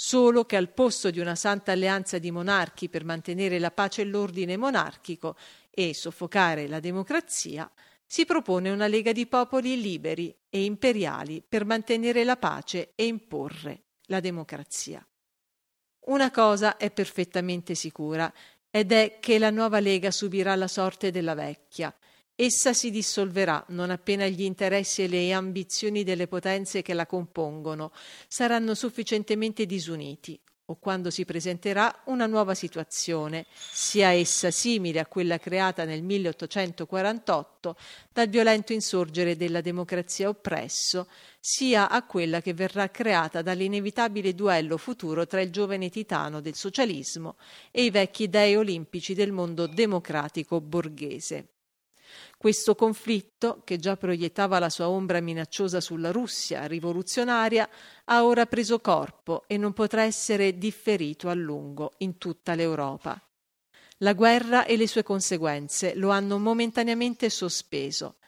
solo 0.00 0.44
che 0.44 0.54
al 0.54 0.70
posto 0.70 1.10
di 1.10 1.18
una 1.18 1.34
santa 1.34 1.72
alleanza 1.72 2.18
di 2.18 2.30
monarchi 2.30 2.88
per 2.88 3.04
mantenere 3.04 3.58
la 3.58 3.72
pace 3.72 4.02
e 4.02 4.04
l'ordine 4.04 4.56
monarchico 4.56 5.34
e 5.70 5.92
soffocare 5.92 6.68
la 6.68 6.78
democrazia, 6.78 7.68
si 8.06 8.24
propone 8.24 8.70
una 8.70 8.86
lega 8.86 9.10
di 9.10 9.26
popoli 9.26 9.80
liberi 9.80 10.32
e 10.48 10.62
imperiali 10.62 11.42
per 11.46 11.64
mantenere 11.64 12.22
la 12.22 12.36
pace 12.36 12.92
e 12.94 13.06
imporre 13.06 13.86
la 14.02 14.20
democrazia. 14.20 15.04
Una 16.06 16.30
cosa 16.30 16.76
è 16.76 16.92
perfettamente 16.92 17.74
sicura, 17.74 18.32
ed 18.70 18.92
è 18.92 19.18
che 19.18 19.40
la 19.40 19.50
nuova 19.50 19.80
lega 19.80 20.12
subirà 20.12 20.54
la 20.54 20.68
sorte 20.68 21.10
della 21.10 21.34
vecchia, 21.34 21.92
Essa 22.40 22.72
si 22.72 22.92
dissolverà 22.92 23.64
non 23.70 23.90
appena 23.90 24.24
gli 24.28 24.42
interessi 24.42 25.02
e 25.02 25.08
le 25.08 25.32
ambizioni 25.32 26.04
delle 26.04 26.28
potenze 26.28 26.82
che 26.82 26.94
la 26.94 27.04
compongono 27.04 27.90
saranno 28.28 28.76
sufficientemente 28.76 29.66
disuniti 29.66 30.40
o 30.66 30.76
quando 30.78 31.10
si 31.10 31.24
presenterà 31.24 32.02
una 32.04 32.26
nuova 32.26 32.54
situazione, 32.54 33.46
sia 33.50 34.12
essa 34.12 34.52
simile 34.52 35.00
a 35.00 35.06
quella 35.06 35.38
creata 35.38 35.82
nel 35.82 36.04
1848 36.04 37.76
dal 38.12 38.28
violento 38.28 38.72
insorgere 38.72 39.34
della 39.34 39.60
democrazia 39.60 40.28
oppresso, 40.28 41.08
sia 41.40 41.88
a 41.88 42.04
quella 42.04 42.40
che 42.40 42.54
verrà 42.54 42.88
creata 42.88 43.42
dall'inevitabile 43.42 44.32
duello 44.32 44.76
futuro 44.76 45.26
tra 45.26 45.40
il 45.40 45.50
giovane 45.50 45.90
titano 45.90 46.40
del 46.40 46.54
socialismo 46.54 47.34
e 47.72 47.82
i 47.82 47.90
vecchi 47.90 48.28
dei 48.28 48.54
olimpici 48.54 49.12
del 49.12 49.32
mondo 49.32 49.66
democratico 49.66 50.60
borghese. 50.60 51.54
Questo 52.38 52.76
conflitto, 52.76 53.62
che 53.64 53.78
già 53.78 53.96
proiettava 53.96 54.60
la 54.60 54.70
sua 54.70 54.88
ombra 54.88 55.20
minacciosa 55.20 55.80
sulla 55.80 56.12
Russia 56.12 56.66
rivoluzionaria, 56.66 57.68
ha 58.04 58.24
ora 58.24 58.46
preso 58.46 58.78
corpo 58.78 59.42
e 59.48 59.56
non 59.56 59.72
potrà 59.72 60.02
essere 60.02 60.56
differito 60.56 61.28
a 61.28 61.34
lungo 61.34 61.94
in 61.98 62.16
tutta 62.16 62.54
l'Europa. 62.54 63.20
La 63.98 64.12
guerra 64.12 64.66
e 64.66 64.76
le 64.76 64.86
sue 64.86 65.02
conseguenze 65.02 65.96
lo 65.96 66.10
hanno 66.10 66.38
momentaneamente 66.38 67.28
sospeso, 67.28 68.18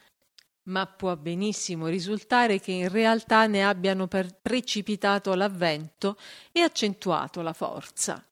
ma 0.65 0.87
può 0.89 1.15
benissimo 1.15 1.87
risultare 1.87 2.59
che 2.59 2.73
in 2.73 2.89
realtà 2.89 3.47
ne 3.47 3.65
abbiano 3.65 4.09
precipitato 4.09 5.33
l'avvento 5.35 6.17
e 6.51 6.63
accentuato 6.63 7.43
la 7.43 7.53
forza. 7.53 8.27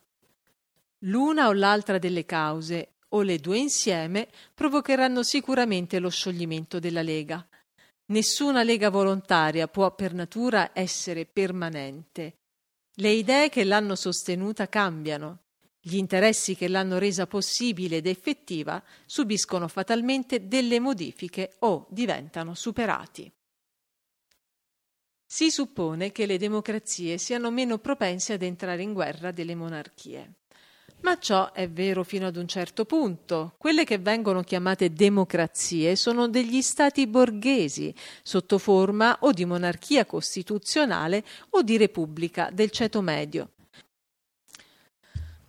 L'una 1.03 1.47
o 1.47 1.53
l'altra 1.53 1.99
delle 1.99 2.27
cause 2.27 2.95
o 3.11 3.23
le 3.23 3.38
due 3.38 3.59
insieme 3.59 4.29
provocheranno 4.55 5.23
sicuramente 5.23 5.99
lo 5.99 6.11
scioglimento 6.11 6.79
della 6.79 7.03
Lega. 7.03 7.47
Nessuna 8.07 8.62
Lega 8.62 8.91
volontaria 8.91 9.69
può 9.69 9.95
per 9.95 10.15
natura 10.15 10.71
essere 10.73 11.27
permanente. 11.27 12.37
Le 12.95 13.11
idee 13.11 13.49
che 13.49 13.65
l'hanno 13.65 13.95
sostenuta 13.95 14.69
cambiano. 14.69 15.43
Gli 15.81 15.97
interessi 15.97 16.57
che 16.57 16.69
l'hanno 16.69 16.99
resa 16.99 17.27
possibile 17.27 17.97
ed 17.97 18.07
effettiva 18.07 18.83
subiscono 19.07 19.69
fatalmente 19.69 20.49
delle 20.49 20.81
modifiche 20.81 21.57
o 21.61 21.87
diventano 21.91 22.55
superati. 22.55 23.31
Si 25.31 25.50
suppone 25.50 26.11
che 26.11 26.25
le 26.25 26.38
democrazie 26.38 27.19
siano 27.19 27.50
meno 27.50 27.79
propense 27.79 28.33
ad 28.33 28.43
entrare 28.43 28.83
in 28.83 28.95
guerra 28.95 29.31
delle 29.31 29.55
monarchie. 29.55 30.33
Ma 31.00 31.17
ciò 31.19 31.52
è 31.52 31.69
vero 31.69 32.02
fino 32.02 32.26
ad 32.26 32.37
un 32.37 32.49
certo 32.49 32.85
punto. 32.85 33.55
Quelle 33.57 33.85
che 33.85 33.99
vengono 33.99 34.43
chiamate 34.43 34.93
democrazie 34.93 35.97
sono 35.97 36.28
degli 36.28 36.61
stati 36.61 37.07
borghesi, 37.07 37.95
sotto 38.23 38.59
forma 38.59 39.17
o 39.21 39.33
di 39.33 39.45
monarchia 39.45 40.05
costituzionale 40.05 41.25
o 41.50 41.62
di 41.62 41.76
repubblica 41.76 42.50
del 42.52 42.71
ceto 42.71 43.00
medio. 43.00 43.50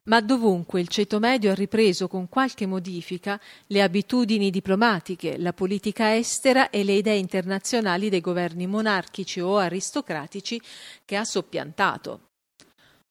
ma 0.10 0.22
dovunque 0.22 0.82
il 0.82 0.88
ceto 0.88 1.20
medio 1.20 1.51
ha 1.51 1.53
ripreso 1.53 2.08
con 2.08 2.27
qualche 2.27 2.65
modifica 2.65 3.39
le 3.68 3.82
abitudini 3.82 4.50
diplomatiche, 4.50 5.38
la 5.38 5.53
politica 5.53 6.15
estera 6.15 6.72
e 6.72 6.84
le 6.84 6.94
idee 6.94 7.18
internazionali 7.18 8.10
dei 8.10 8.20
governi 8.20 8.65
monarchici 8.65 9.39
o 9.39 9.58
aristocratici 9.58 10.60
che 11.06 11.15
ha 11.15 11.24
soppiantato. 11.24 12.29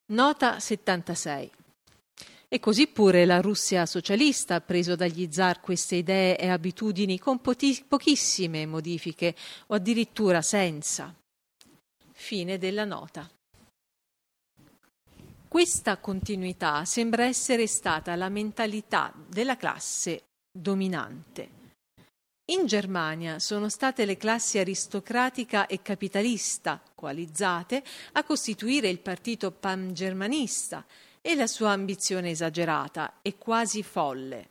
Nota 0.07 0.59
76. 0.59 1.58
E 2.51 2.61
così 2.61 2.87
pure 2.87 3.27
la 3.27 3.43
Russia 3.43 3.85
socialista 3.85 4.55
ha 4.55 4.61
preso 4.63 4.97
dagli 4.97 5.29
zar 5.31 5.61
queste 5.61 5.97
idee 5.97 6.39
e 6.39 6.49
abitudini 6.49 7.19
con 7.19 7.41
pochissime 7.43 8.65
modifiche 8.65 9.35
o 9.67 9.75
addirittura 9.75 10.41
senza. 10.41 11.15
Fine 12.11 12.57
della 12.57 12.87
nota. 12.87 13.31
Questa 15.47 15.99
continuità 15.99 16.87
sembra 16.87 17.25
essere 17.25 17.67
stata 17.67 18.15
la 18.17 18.31
mentalità 18.31 19.13
della 19.29 19.59
classe 19.59 20.25
dominante. 20.51 21.57
In 22.51 22.67
Germania 22.67 23.39
sono 23.39 23.69
state 23.69 24.07
le 24.07 24.17
classi 24.17 24.59
aristocratica 24.59 25.67
e 25.67 25.83
capitalista 25.83 26.83
coalizzate 26.95 27.85
a 28.13 28.25
costituire 28.25 28.89
il 28.89 29.01
partito 29.01 29.51
pangermanista 29.51 30.83
e 31.21 31.35
la 31.35 31.47
sua 31.47 31.71
ambizione 31.71 32.31
esagerata 32.31 33.19
e 33.23 33.37
quasi 33.37 33.83
folle 33.83 34.51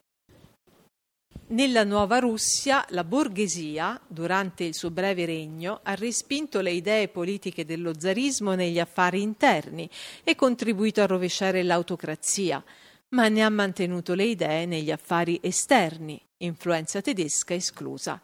nella 1.50 1.86
nuova 1.86 2.20
Russia 2.20 2.86
la 2.90 3.06
borghesia, 3.06 3.98
durante 4.06 4.66
il 4.66 4.76
suo 4.76 4.92
breve 4.92 5.24
regno, 5.24 5.80
ha 5.84 5.96
respinto 5.96 6.60
le 6.60 6.72
idee 6.72 7.08
politiche 7.08 7.64
dello 7.64 7.98
zarismo 7.98 8.54
negli 8.54 8.80
affari 8.80 9.22
interni 9.22 9.90
e 10.26 10.36
contribuito 10.36 11.02
a 11.02 11.06
rovesciare 11.06 11.64
l'autocrazia, 11.64 12.62
ma 13.10 13.30
ne 13.30 13.44
ha 13.44 13.50
mantenuto 13.50 14.14
le 14.14 14.26
idee 14.26 14.66
negli 14.66 14.92
affari 14.92 15.40
esterni, 15.42 16.22
influenza 16.40 17.00
tedesca 17.00 17.54
esclusa, 17.54 18.22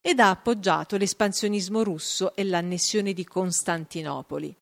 ed 0.00 0.18
ha 0.18 0.30
appoggiato 0.30 0.96
l'espansionismo 0.96 1.84
russo 1.84 2.34
e 2.34 2.42
l'annessione 2.42 3.12
di 3.12 3.24
Costantinopoli. 3.24 4.52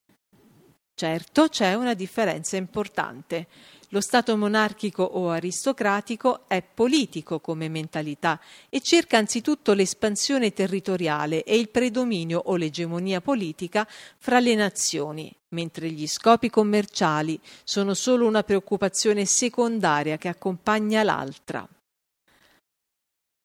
Certo 0.97 1.49
c'è 1.49 1.75
una 1.75 1.95
differenza 1.95 2.57
importante. 2.57 3.49
Lo 3.89 4.01
Stato 4.01 4.37
monarchico 4.37 5.03
o 5.03 5.29
aristocratico 5.29 6.45
è 6.47 6.63
politico 6.63 7.41
come 7.41 7.69
mentalità 7.69 8.41
e 8.69 8.81
cerca 8.81 9.19
anzitutto 9.19 9.73
l'espansione 9.73 10.53
territoriale 10.53 11.43
e 11.43 11.57
il 11.59 11.69
predominio 11.69 12.41
o 12.45 12.55
l'egemonia 12.55 13.21
politica 13.21 13.89
fra 14.19 14.39
le 14.39 14.55
nazioni, 14.55 15.35
mentre 15.49 15.91
gli 15.91 16.07
scopi 16.07 16.49
commerciali 16.49 17.41
sono 17.65 17.93
solo 17.93 18.29
una 18.29 18.45
preoccupazione 18.45 19.25
secondaria 19.25 20.17
che 20.17 20.29
accompagna 20.29 21.03
l'altra. 21.03 21.69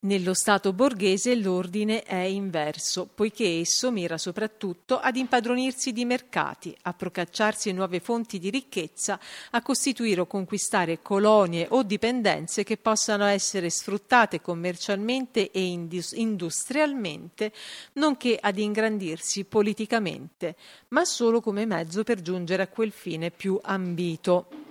Nello 0.01 0.33
Stato 0.33 0.71
borghese 0.71 1.35
l'ordine 1.35 2.03
è 2.03 2.21
inverso, 2.21 3.05
poiché 3.13 3.59
esso 3.59 3.91
mira 3.91 4.17
soprattutto 4.17 4.97
ad 4.97 5.17
impadronirsi 5.17 5.91
di 5.91 6.05
mercati, 6.05 6.73
a 6.83 6.93
procacciarsi 6.93 7.73
nuove 7.73 7.99
fonti 7.99 8.39
di 8.39 8.49
ricchezza, 8.49 9.19
a 9.49 9.61
costituire 9.61 10.21
o 10.21 10.25
conquistare 10.25 11.01
colonie 11.01 11.67
o 11.71 11.83
dipendenze 11.83 12.63
che 12.63 12.77
possano 12.77 13.25
essere 13.25 13.69
sfruttate 13.69 14.39
commercialmente 14.39 15.51
e 15.51 15.65
industrialmente, 16.13 17.51
nonché 17.95 18.37
ad 18.39 18.57
ingrandirsi 18.57 19.43
politicamente, 19.43 20.55
ma 20.89 21.03
solo 21.03 21.41
come 21.41 21.65
mezzo 21.65 22.05
per 22.05 22.21
giungere 22.21 22.63
a 22.63 22.67
quel 22.67 22.93
fine 22.93 23.31
più 23.31 23.59
ambito. 23.61 24.68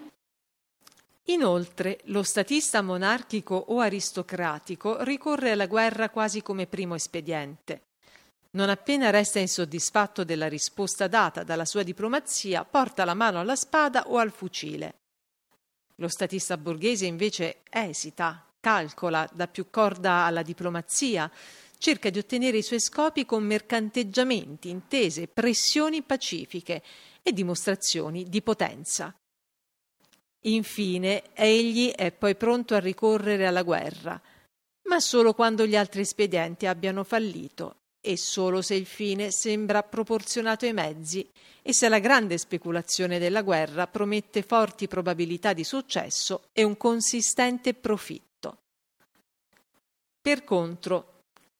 Inoltre, 1.30 2.00
lo 2.04 2.22
statista 2.22 2.80
monarchico 2.80 3.54
o 3.54 3.80
aristocratico 3.80 5.02
ricorre 5.02 5.50
alla 5.50 5.66
guerra 5.66 6.08
quasi 6.08 6.40
come 6.40 6.66
primo 6.66 6.94
espediente. 6.94 7.82
Non 8.52 8.70
appena 8.70 9.10
resta 9.10 9.38
insoddisfatto 9.38 10.24
della 10.24 10.48
risposta 10.48 11.06
data 11.06 11.42
dalla 11.42 11.66
sua 11.66 11.82
diplomazia, 11.82 12.64
porta 12.64 13.04
la 13.04 13.12
mano 13.12 13.40
alla 13.40 13.56
spada 13.56 14.08
o 14.08 14.16
al 14.16 14.32
fucile. 14.32 14.94
Lo 15.96 16.08
statista 16.08 16.56
borghese 16.56 17.04
invece 17.04 17.58
esita, 17.68 18.46
calcola, 18.58 19.28
dà 19.30 19.48
più 19.48 19.68
corda 19.68 20.24
alla 20.24 20.42
diplomazia, 20.42 21.30
cerca 21.76 22.08
di 22.08 22.18
ottenere 22.18 22.56
i 22.56 22.62
suoi 22.62 22.80
scopi 22.80 23.26
con 23.26 23.44
mercanteggiamenti, 23.44 24.70
intese, 24.70 25.28
pressioni 25.28 26.02
pacifiche 26.02 26.82
e 27.22 27.32
dimostrazioni 27.32 28.24
di 28.30 28.40
potenza. 28.40 29.14
Infine, 30.42 31.34
egli 31.34 31.90
è 31.90 32.12
poi 32.12 32.36
pronto 32.36 32.74
a 32.74 32.80
ricorrere 32.80 33.46
alla 33.46 33.62
guerra, 33.62 34.20
ma 34.84 35.00
solo 35.00 35.34
quando 35.34 35.66
gli 35.66 35.76
altri 35.76 36.02
espedienti 36.02 36.66
abbiano 36.66 37.04
fallito 37.04 37.76
e 38.00 38.16
solo 38.16 38.62
se 38.62 38.74
il 38.74 38.86
fine 38.86 39.30
sembra 39.30 39.82
proporzionato 39.82 40.64
ai 40.64 40.72
mezzi 40.72 41.28
e 41.62 41.74
se 41.74 41.88
la 41.88 41.98
grande 41.98 42.38
speculazione 42.38 43.18
della 43.18 43.42
guerra 43.42 43.86
promette 43.86 44.42
forti 44.42 44.86
probabilità 44.86 45.52
di 45.52 45.64
successo 45.64 46.48
e 46.52 46.62
un 46.62 46.76
consistente 46.76 47.74
profitto. 47.74 48.58
Per 50.20 50.44
contro, 50.44 51.17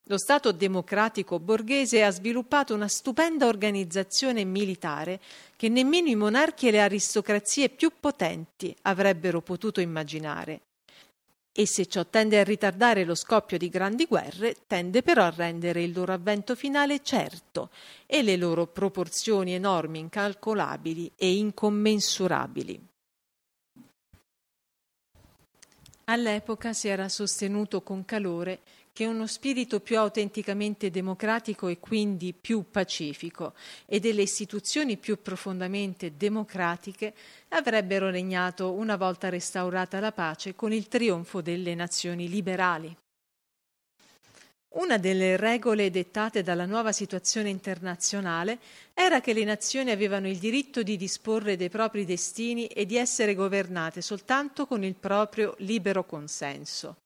lo 0.09 0.17
Stato 0.17 0.51
democratico 0.51 1.39
borghese 1.39 2.03
ha 2.03 2.09
sviluppato 2.09 2.73
una 2.73 2.87
stupenda 2.87 3.45
organizzazione 3.45 4.43
militare 4.43 5.19
che 5.55 5.69
nemmeno 5.69 6.07
i 6.07 6.15
monarchi 6.15 6.67
e 6.67 6.71
le 6.71 6.81
aristocrazie 6.81 7.69
più 7.69 7.91
potenti 7.99 8.75
avrebbero 8.83 9.41
potuto 9.41 9.81
immaginare. 9.81 10.61
E 11.51 11.67
se 11.67 11.85
ciò 11.85 12.07
tende 12.07 12.39
a 12.39 12.43
ritardare 12.43 13.03
lo 13.03 13.13
scoppio 13.13 13.59
di 13.59 13.69
grandi 13.69 14.05
guerre, 14.05 14.55
tende 14.65 15.03
però 15.03 15.25
a 15.25 15.33
rendere 15.35 15.83
il 15.83 15.91
loro 15.93 16.13
avvento 16.13 16.55
finale 16.55 17.03
certo 17.03 17.69
e 18.07 18.23
le 18.23 18.35
loro 18.35 18.65
proporzioni 18.65 19.53
enormi, 19.53 19.99
incalcolabili 19.99 21.11
e 21.15 21.35
incommensurabili. 21.35 22.87
All'epoca 26.05 26.73
si 26.73 26.87
era 26.87 27.07
sostenuto 27.07 27.83
con 27.83 28.03
calore 28.03 28.61
che 28.91 29.05
uno 29.05 29.27
spirito 29.27 29.79
più 29.79 29.97
autenticamente 29.97 30.89
democratico 30.89 31.67
e 31.67 31.79
quindi 31.79 32.33
più 32.33 32.65
pacifico 32.69 33.53
e 33.85 33.99
delle 33.99 34.23
istituzioni 34.23 34.97
più 34.97 35.21
profondamente 35.21 36.17
democratiche 36.17 37.13
avrebbero 37.49 38.09
regnato 38.09 38.73
una 38.73 38.97
volta 38.97 39.29
restaurata 39.29 39.99
la 39.99 40.11
pace 40.11 40.55
con 40.55 40.73
il 40.73 40.87
trionfo 40.87 41.41
delle 41.41 41.75
nazioni 41.75 42.27
liberali. 42.27 42.95
Una 44.71 44.99
delle 44.99 45.35
regole 45.35 45.89
dettate 45.89 46.43
dalla 46.43 46.67
nuova 46.67 46.91
situazione 46.91 47.49
internazionale 47.49 48.59
era 48.93 49.19
che 49.19 49.33
le 49.33 49.43
nazioni 49.43 49.89
avevano 49.89 50.27
il 50.27 50.37
diritto 50.37 50.83
di 50.83 50.95
disporre 50.95 51.57
dei 51.57 51.69
propri 51.69 52.05
destini 52.05 52.67
e 52.67 52.85
di 52.85 52.95
essere 52.95 53.33
governate 53.33 54.01
soltanto 54.01 54.67
con 54.67 54.83
il 54.83 54.93
proprio 54.93 55.55
libero 55.59 56.05
consenso. 56.05 56.97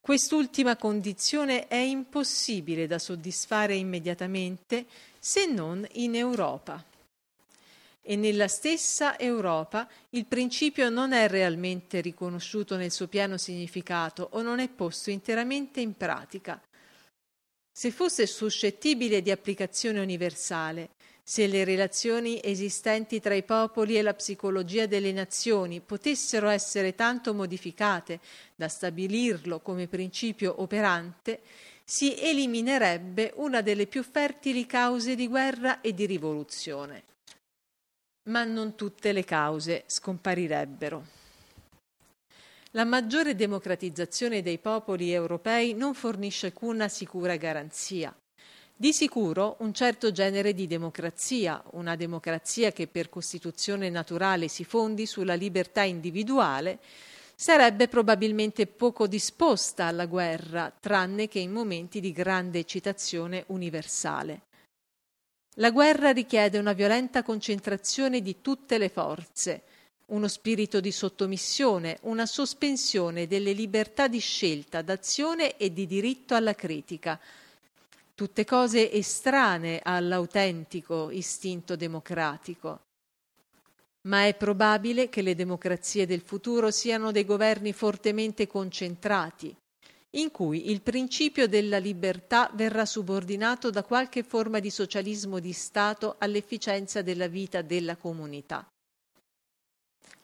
Quest'ultima 0.00 0.76
condizione 0.76 1.66
è 1.66 1.76
impossibile 1.76 2.86
da 2.86 2.98
soddisfare 2.98 3.74
immediatamente 3.74 4.86
se 5.18 5.46
non 5.46 5.86
in 5.92 6.14
Europa. 6.14 6.82
E 8.00 8.16
nella 8.16 8.48
stessa 8.48 9.18
Europa 9.18 9.86
il 10.10 10.24
principio 10.24 10.88
non 10.88 11.12
è 11.12 11.28
realmente 11.28 12.00
riconosciuto 12.00 12.76
nel 12.76 12.90
suo 12.90 13.06
pieno 13.06 13.36
significato 13.36 14.28
o 14.32 14.40
non 14.40 14.60
è 14.60 14.68
posto 14.68 15.10
interamente 15.10 15.80
in 15.80 15.94
pratica. 15.94 16.58
Se 17.70 17.90
fosse 17.90 18.26
suscettibile 18.26 19.20
di 19.20 19.30
applicazione 19.30 20.00
universale, 20.00 20.88
se 21.28 21.46
le 21.46 21.62
relazioni 21.62 22.40
esistenti 22.42 23.20
tra 23.20 23.34
i 23.34 23.42
popoli 23.42 23.98
e 23.98 24.02
la 24.02 24.14
psicologia 24.14 24.86
delle 24.86 25.12
nazioni 25.12 25.82
potessero 25.82 26.48
essere 26.48 26.94
tanto 26.94 27.34
modificate 27.34 28.18
da 28.54 28.66
stabilirlo 28.66 29.60
come 29.60 29.88
principio 29.88 30.62
operante, 30.62 31.42
si 31.84 32.18
eliminerebbe 32.18 33.34
una 33.36 33.60
delle 33.60 33.86
più 33.86 34.02
fertili 34.02 34.64
cause 34.64 35.14
di 35.14 35.28
guerra 35.28 35.82
e 35.82 35.92
di 35.92 36.06
rivoluzione. 36.06 37.04
Ma 38.30 38.44
non 38.44 38.74
tutte 38.74 39.12
le 39.12 39.24
cause 39.24 39.84
scomparirebbero. 39.84 41.06
La 42.70 42.86
maggiore 42.86 43.34
democratizzazione 43.34 44.40
dei 44.40 44.56
popoli 44.56 45.12
europei 45.12 45.74
non 45.74 45.92
fornisce 45.92 46.46
alcuna 46.46 46.88
sicura 46.88 47.36
garanzia. 47.36 48.16
Di 48.80 48.92
sicuro 48.92 49.56
un 49.58 49.74
certo 49.74 50.12
genere 50.12 50.54
di 50.54 50.68
democrazia, 50.68 51.60
una 51.72 51.96
democrazia 51.96 52.70
che 52.70 52.86
per 52.86 53.08
costituzione 53.08 53.90
naturale 53.90 54.46
si 54.46 54.62
fondi 54.62 55.04
sulla 55.04 55.34
libertà 55.34 55.82
individuale, 55.82 56.78
sarebbe 57.34 57.88
probabilmente 57.88 58.68
poco 58.68 59.08
disposta 59.08 59.86
alla 59.86 60.06
guerra, 60.06 60.72
tranne 60.78 61.26
che 61.26 61.40
in 61.40 61.50
momenti 61.50 61.98
di 61.98 62.12
grande 62.12 62.60
eccitazione 62.60 63.42
universale. 63.48 64.42
La 65.56 65.72
guerra 65.72 66.12
richiede 66.12 66.58
una 66.58 66.72
violenta 66.72 67.24
concentrazione 67.24 68.22
di 68.22 68.36
tutte 68.40 68.78
le 68.78 68.90
forze, 68.90 69.62
uno 70.06 70.28
spirito 70.28 70.78
di 70.78 70.92
sottomissione, 70.92 71.98
una 72.02 72.26
sospensione 72.26 73.26
delle 73.26 73.50
libertà 73.50 74.06
di 74.06 74.20
scelta, 74.20 74.82
d'azione 74.82 75.56
e 75.56 75.72
di 75.72 75.88
diritto 75.88 76.36
alla 76.36 76.54
critica, 76.54 77.18
tutte 78.18 78.44
cose 78.44 78.90
estranee 78.90 79.78
all'autentico 79.80 81.08
istinto 81.12 81.76
democratico. 81.76 82.80
Ma 84.08 84.26
è 84.26 84.34
probabile 84.34 85.08
che 85.08 85.22
le 85.22 85.36
democrazie 85.36 86.04
del 86.04 86.22
futuro 86.22 86.72
siano 86.72 87.12
dei 87.12 87.24
governi 87.24 87.72
fortemente 87.72 88.48
concentrati, 88.48 89.54
in 90.16 90.32
cui 90.32 90.68
il 90.72 90.82
principio 90.82 91.46
della 91.46 91.78
libertà 91.78 92.50
verrà 92.54 92.84
subordinato 92.86 93.70
da 93.70 93.84
qualche 93.84 94.24
forma 94.24 94.58
di 94.58 94.70
socialismo 94.70 95.38
di 95.38 95.52
Stato 95.52 96.16
all'efficienza 96.18 97.02
della 97.02 97.28
vita 97.28 97.62
della 97.62 97.94
comunità. 97.94 98.68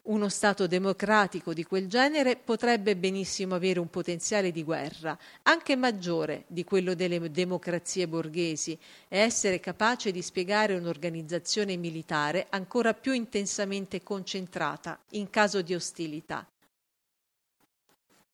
Uno 0.07 0.29
Stato 0.29 0.67
democratico 0.67 1.55
di 1.55 1.65
quel 1.65 1.89
genere 1.89 2.37
potrebbe 2.37 2.95
benissimo 2.95 3.55
avere 3.55 3.81
un 3.81 3.89
potenziale 3.89 4.53
di 4.53 4.63
guerra, 4.63 5.19
anche 5.45 5.77
maggiore 5.77 6.45
di 6.47 6.63
quello 6.63 6.95
delle 6.95 7.31
democrazie 7.31 8.07
borghesi, 8.07 8.79
e 9.09 9.19
essere 9.19 9.61
capace 9.61 10.13
di 10.13 10.21
spiegare 10.21 10.75
un'organizzazione 10.75 11.77
militare 11.77 12.49
ancora 12.51 12.93
più 12.93 13.13
intensamente 13.13 14.03
concentrata 14.03 15.01
in 15.13 15.31
caso 15.31 15.63
di 15.63 15.75
ostilità. 15.75 16.47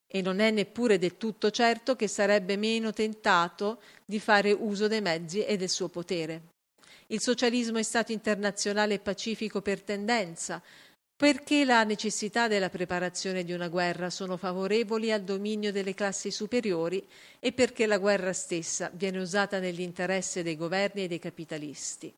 E 0.08 0.22
non 0.22 0.40
è 0.40 0.50
neppure 0.50 0.98
del 0.98 1.16
tutto 1.16 1.52
certo 1.52 1.94
che 1.94 2.08
sarebbe 2.08 2.56
meno 2.56 2.92
tentato 2.92 3.80
di 4.04 4.18
fare 4.18 4.50
uso 4.50 4.88
dei 4.88 5.00
mezzi 5.00 5.44
e 5.44 5.56
del 5.56 5.68
suo 5.68 5.86
potere. 5.86 6.48
Il 7.06 7.20
socialismo 7.20 7.78
è 7.78 7.82
stato 7.84 8.10
internazionale 8.10 8.94
e 8.94 8.98
pacifico 8.98 9.60
per 9.60 9.82
tendenza, 9.82 10.60
perché 11.20 11.66
la 11.66 11.84
necessità 11.84 12.48
della 12.48 12.70
preparazione 12.70 13.44
di 13.44 13.52
una 13.52 13.68
guerra 13.68 14.08
sono 14.08 14.38
favorevoli 14.38 15.12
al 15.12 15.20
dominio 15.20 15.70
delle 15.70 15.92
classi 15.92 16.30
superiori 16.30 17.06
e 17.38 17.52
perché 17.52 17.84
la 17.84 17.98
guerra 17.98 18.32
stessa 18.32 18.90
viene 18.94 19.18
usata 19.18 19.58
nell'interesse 19.58 20.42
dei 20.42 20.56
governi 20.56 21.04
e 21.04 21.08
dei 21.08 21.18
capitalisti. 21.18 22.10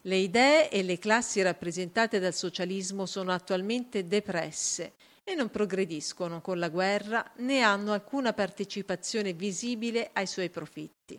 Le 0.00 0.16
idee 0.16 0.70
e 0.70 0.82
le 0.82 0.98
classi 0.98 1.40
rappresentate 1.40 2.18
dal 2.18 2.34
socialismo 2.34 3.06
sono 3.06 3.30
attualmente 3.30 4.08
depresse 4.08 4.94
e 5.22 5.36
non 5.36 5.48
progrediscono 5.48 6.40
con 6.40 6.58
la 6.58 6.70
guerra 6.70 7.30
né 7.36 7.60
hanno 7.60 7.92
alcuna 7.92 8.32
partecipazione 8.32 9.34
visibile 9.34 10.10
ai 10.14 10.26
suoi 10.26 10.50
profitti. 10.50 11.16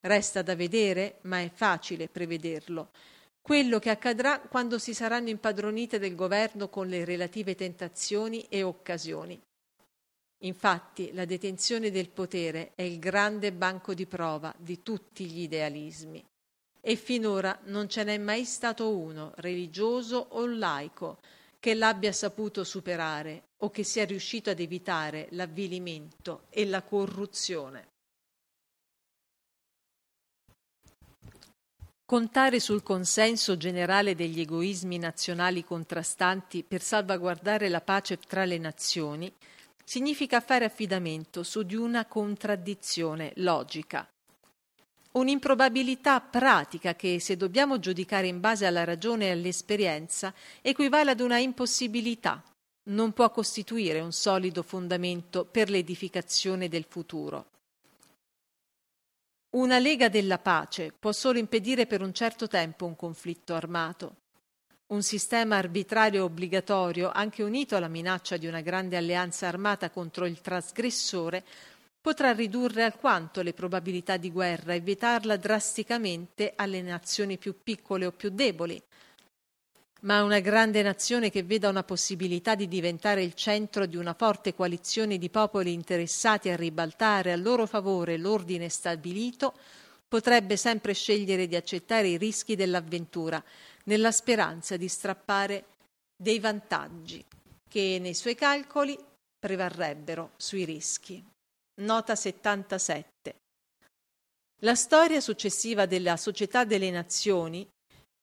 Resta 0.00 0.42
da 0.42 0.56
vedere, 0.56 1.18
ma 1.22 1.40
è 1.40 1.52
facile 1.54 2.08
prevederlo, 2.08 2.90
quello 3.48 3.78
che 3.78 3.88
accadrà 3.88 4.40
quando 4.40 4.78
si 4.78 4.92
saranno 4.92 5.30
impadronite 5.30 5.98
del 5.98 6.14
governo 6.14 6.68
con 6.68 6.86
le 6.86 7.06
relative 7.06 7.54
tentazioni 7.54 8.44
e 8.50 8.62
occasioni. 8.62 9.40
Infatti 10.42 11.14
la 11.14 11.24
detenzione 11.24 11.90
del 11.90 12.10
potere 12.10 12.72
è 12.74 12.82
il 12.82 12.98
grande 12.98 13.50
banco 13.50 13.94
di 13.94 14.04
prova 14.04 14.54
di 14.58 14.82
tutti 14.82 15.24
gli 15.24 15.40
idealismi 15.40 16.22
e 16.78 16.96
finora 16.96 17.58
non 17.64 17.88
ce 17.88 18.04
n'è 18.04 18.18
mai 18.18 18.44
stato 18.44 18.94
uno, 18.94 19.32
religioso 19.36 20.26
o 20.32 20.44
laico, 20.44 21.16
che 21.58 21.72
l'abbia 21.72 22.12
saputo 22.12 22.64
superare 22.64 23.44
o 23.62 23.70
che 23.70 23.82
sia 23.82 24.04
riuscito 24.04 24.50
ad 24.50 24.60
evitare 24.60 25.26
l'avvilimento 25.30 26.42
e 26.50 26.66
la 26.66 26.82
corruzione. 26.82 27.86
Contare 32.08 32.58
sul 32.58 32.82
consenso 32.82 33.58
generale 33.58 34.14
degli 34.14 34.40
egoismi 34.40 34.96
nazionali 34.96 35.62
contrastanti 35.62 36.64
per 36.66 36.80
salvaguardare 36.80 37.68
la 37.68 37.82
pace 37.82 38.16
tra 38.16 38.46
le 38.46 38.56
nazioni 38.56 39.30
significa 39.84 40.40
fare 40.40 40.64
affidamento 40.64 41.42
su 41.42 41.64
di 41.64 41.74
una 41.74 42.06
contraddizione 42.06 43.32
logica, 43.36 44.08
un'improbabilità 45.12 46.22
pratica 46.22 46.94
che, 46.94 47.20
se 47.20 47.36
dobbiamo 47.36 47.78
giudicare 47.78 48.26
in 48.26 48.40
base 48.40 48.64
alla 48.64 48.84
ragione 48.84 49.26
e 49.26 49.32
all'esperienza, 49.32 50.32
equivale 50.62 51.10
ad 51.10 51.20
una 51.20 51.36
impossibilità, 51.36 52.42
non 52.84 53.12
può 53.12 53.30
costituire 53.30 54.00
un 54.00 54.12
solido 54.12 54.62
fondamento 54.62 55.44
per 55.44 55.68
l'edificazione 55.68 56.70
del 56.70 56.86
futuro. 56.88 57.57
Una 59.58 59.80
lega 59.80 60.08
della 60.08 60.38
pace 60.38 60.92
può 60.96 61.10
solo 61.10 61.36
impedire 61.36 61.88
per 61.88 62.00
un 62.00 62.12
certo 62.12 62.46
tempo 62.46 62.86
un 62.86 62.94
conflitto 62.94 63.54
armato. 63.54 64.18
Un 64.92 65.02
sistema 65.02 65.56
arbitrario 65.56 66.22
obbligatorio, 66.22 67.10
anche 67.12 67.42
unito 67.42 67.74
alla 67.74 67.88
minaccia 67.88 68.36
di 68.36 68.46
una 68.46 68.60
grande 68.60 68.96
alleanza 68.96 69.48
armata 69.48 69.90
contro 69.90 70.26
il 70.26 70.40
trasgressore, 70.40 71.44
potrà 72.00 72.30
ridurre 72.30 72.84
alquanto 72.84 73.42
le 73.42 73.52
probabilità 73.52 74.16
di 74.16 74.30
guerra 74.30 74.74
e 74.74 74.80
vietarla 74.80 75.36
drasticamente 75.36 76.52
alle 76.54 76.80
nazioni 76.80 77.36
più 77.36 77.56
piccole 77.60 78.06
o 78.06 78.12
più 78.12 78.30
deboli, 78.30 78.80
ma 80.00 80.22
una 80.22 80.38
grande 80.40 80.82
nazione 80.82 81.30
che 81.30 81.42
veda 81.42 81.68
una 81.68 81.82
possibilità 81.82 82.54
di 82.54 82.68
diventare 82.68 83.22
il 83.22 83.34
centro 83.34 83.86
di 83.86 83.96
una 83.96 84.14
forte 84.14 84.54
coalizione 84.54 85.18
di 85.18 85.28
popoli 85.28 85.72
interessati 85.72 86.50
a 86.50 86.56
ribaltare 86.56 87.32
a 87.32 87.36
loro 87.36 87.66
favore 87.66 88.16
l'ordine 88.16 88.68
stabilito, 88.68 89.54
potrebbe 90.06 90.56
sempre 90.56 90.94
scegliere 90.94 91.46
di 91.46 91.56
accettare 91.56 92.08
i 92.08 92.16
rischi 92.16 92.54
dell'avventura, 92.54 93.42
nella 93.84 94.12
speranza 94.12 94.76
di 94.76 94.88
strappare 94.88 95.64
dei 96.16 96.38
vantaggi 96.38 97.24
che 97.68 97.98
nei 98.00 98.14
suoi 98.14 98.34
calcoli 98.34 98.98
prevarrebbero 99.38 100.32
sui 100.36 100.64
rischi. 100.64 101.22
Nota 101.80 102.16
77. 102.16 103.34
La 104.62 104.74
storia 104.74 105.20
successiva 105.20 105.86
della 105.86 106.16
Società 106.16 106.64
delle 106.64 106.90
Nazioni 106.90 107.68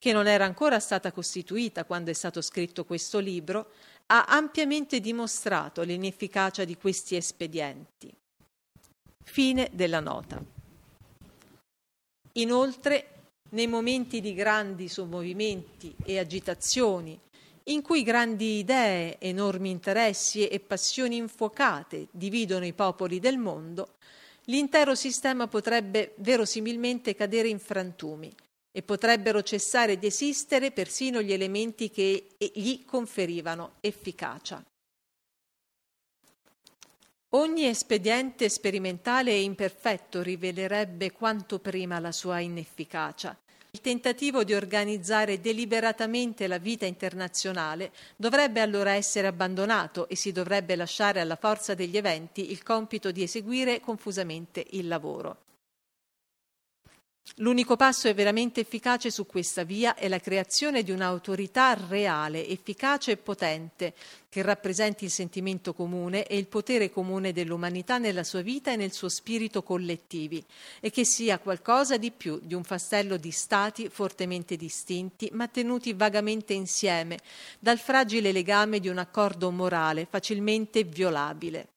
che 0.05 0.13
non 0.13 0.27
era 0.27 0.45
ancora 0.45 0.79
stata 0.79 1.11
costituita 1.11 1.83
quando 1.83 2.11
è 2.11 2.13
stato 2.13 2.39
scritto 2.39 2.85
questo 2.85 3.17
libro, 3.17 3.71
ha 4.05 4.25
ampiamente 4.25 4.99
dimostrato 4.99 5.81
l'inefficacia 5.81 6.63
di 6.63 6.77
questi 6.77 7.15
espedienti. 7.15 8.13
Fine 9.23 9.67
della 9.73 10.01
nota. 10.01 10.39
Inoltre, 12.33 13.31
nei 13.49 13.65
momenti 13.65 14.21
di 14.21 14.35
grandi 14.35 14.89
sommovimenti 14.89 15.95
e 16.05 16.19
agitazioni, 16.19 17.19
in 17.63 17.81
cui 17.81 18.03
grandi 18.03 18.59
idee, 18.59 19.17
enormi 19.19 19.71
interessi 19.71 20.47
e 20.47 20.59
passioni 20.59 21.15
infuocate 21.15 22.09
dividono 22.11 22.65
i 22.67 22.73
popoli 22.73 23.19
del 23.19 23.39
mondo, 23.39 23.95
l'intero 24.43 24.93
sistema 24.93 25.47
potrebbe 25.47 26.13
verosimilmente 26.17 27.15
cadere 27.15 27.47
in 27.47 27.57
frantumi 27.57 28.31
e 28.75 28.83
potrebbero 28.83 29.41
cessare 29.41 29.97
di 29.97 30.07
esistere 30.07 30.71
persino 30.71 31.21
gli 31.21 31.31
elementi 31.31 31.89
che 31.89 32.35
gli 32.37 32.83
conferivano 32.83 33.75
efficacia. 33.79 34.61
Ogni 37.29 37.67
espediente 37.67 38.49
sperimentale 38.49 39.31
e 39.31 39.43
imperfetto 39.43 40.21
rivelerebbe 40.21 41.13
quanto 41.13 41.59
prima 41.59 41.99
la 41.99 42.11
sua 42.11 42.39
inefficacia. 42.39 43.37
Il 43.71 43.79
tentativo 43.79 44.43
di 44.43 44.53
organizzare 44.53 45.39
deliberatamente 45.39 46.45
la 46.47 46.57
vita 46.57 46.85
internazionale 46.85 47.93
dovrebbe 48.17 48.59
allora 48.59 48.91
essere 48.91 49.27
abbandonato 49.27 50.09
e 50.09 50.17
si 50.17 50.33
dovrebbe 50.33 50.75
lasciare 50.75 51.21
alla 51.21 51.37
forza 51.37 51.75
degli 51.75 51.95
eventi 51.95 52.51
il 52.51 52.61
compito 52.61 53.11
di 53.11 53.23
eseguire 53.23 53.79
confusamente 53.79 54.65
il 54.71 54.89
lavoro. 54.89 55.44
L'unico 57.39 57.75
passo 57.75 58.13
veramente 58.13 58.61
efficace 58.61 59.09
su 59.09 59.25
questa 59.25 59.63
via 59.63 59.95
è 59.95 60.07
la 60.07 60.19
creazione 60.19 60.83
di 60.83 60.91
un'autorità 60.91 61.73
reale, 61.73 62.47
efficace 62.47 63.11
e 63.11 63.17
potente, 63.17 63.93
che 64.29 64.41
rappresenti 64.41 65.05
il 65.05 65.11
sentimento 65.11 65.73
comune 65.73 66.27
e 66.27 66.37
il 66.37 66.47
potere 66.47 66.91
comune 66.91 67.33
dell'umanità 67.33 67.97
nella 67.97 68.23
sua 68.23 68.41
vita 68.41 68.71
e 68.71 68.75
nel 68.75 68.93
suo 68.93 69.09
spirito 69.09 69.63
collettivi, 69.63 70.41
e 70.79 70.91
che 70.91 71.03
sia 71.03 71.39
qualcosa 71.39 71.97
di 71.97 72.11
più 72.11 72.39
di 72.41 72.53
un 72.53 72.63
fastello 72.63 73.17
di 73.17 73.31
stati 73.31 73.89
fortemente 73.89 74.55
distinti, 74.55 75.29
ma 75.33 75.47
tenuti 75.47 75.93
vagamente 75.93 76.53
insieme, 76.53 77.17
dal 77.59 77.79
fragile 77.79 78.31
legame 78.31 78.79
di 78.79 78.87
un 78.87 78.99
accordo 78.99 79.51
morale 79.51 80.07
facilmente 80.09 80.83
violabile. 80.83 81.74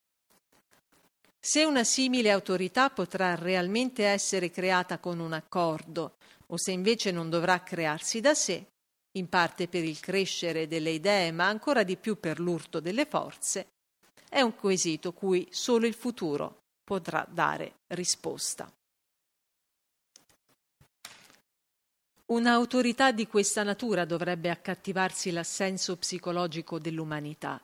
Se 1.51 1.65
una 1.65 1.83
simile 1.83 2.31
autorità 2.31 2.91
potrà 2.91 3.35
realmente 3.35 4.05
essere 4.05 4.51
creata 4.51 4.99
con 4.99 5.19
un 5.19 5.33
accordo, 5.33 6.17
o 6.49 6.59
se 6.59 6.73
invece 6.73 7.11
non 7.11 7.31
dovrà 7.31 7.63
crearsi 7.63 8.21
da 8.21 8.35
sé, 8.35 8.67
in 9.13 9.31
parte 9.31 9.67
per 9.67 9.83
il 9.83 9.99
crescere 9.99 10.67
delle 10.67 10.91
idee, 10.91 11.33
ma 11.33 11.47
ancora 11.47 11.85
di 11.85 11.97
più 11.97 12.21
per 12.21 12.39
l'urto 12.39 12.81
delle 12.81 13.07
forze, 13.07 13.69
è 14.29 14.43
un 14.43 14.55
quesito 14.57 15.15
cui 15.15 15.49
solo 15.51 15.87
il 15.87 15.95
futuro 15.95 16.65
potrà 16.85 17.27
dare 17.27 17.77
risposta. 17.95 18.71
Un'autorità 22.27 23.11
di 23.11 23.27
questa 23.27 23.63
natura 23.63 24.05
dovrebbe 24.05 24.51
accattivarsi 24.51 25.31
l'assenso 25.31 25.97
psicologico 25.97 26.79
dell'umanità, 26.79 27.59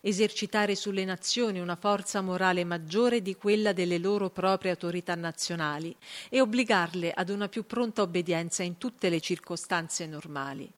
esercitare 0.00 0.74
sulle 0.74 1.04
nazioni 1.04 1.60
una 1.60 1.76
forza 1.76 2.20
morale 2.20 2.64
maggiore 2.64 3.22
di 3.22 3.34
quella 3.36 3.72
delle 3.72 3.98
loro 3.98 4.30
proprie 4.30 4.70
autorità 4.70 5.14
nazionali 5.14 5.94
e 6.28 6.40
obbligarle 6.40 7.12
ad 7.12 7.28
una 7.28 7.48
più 7.48 7.64
pronta 7.66 8.02
obbedienza 8.02 8.62
in 8.62 8.78
tutte 8.78 9.08
le 9.08 9.20
circostanze 9.20 10.06
normali. 10.06 10.72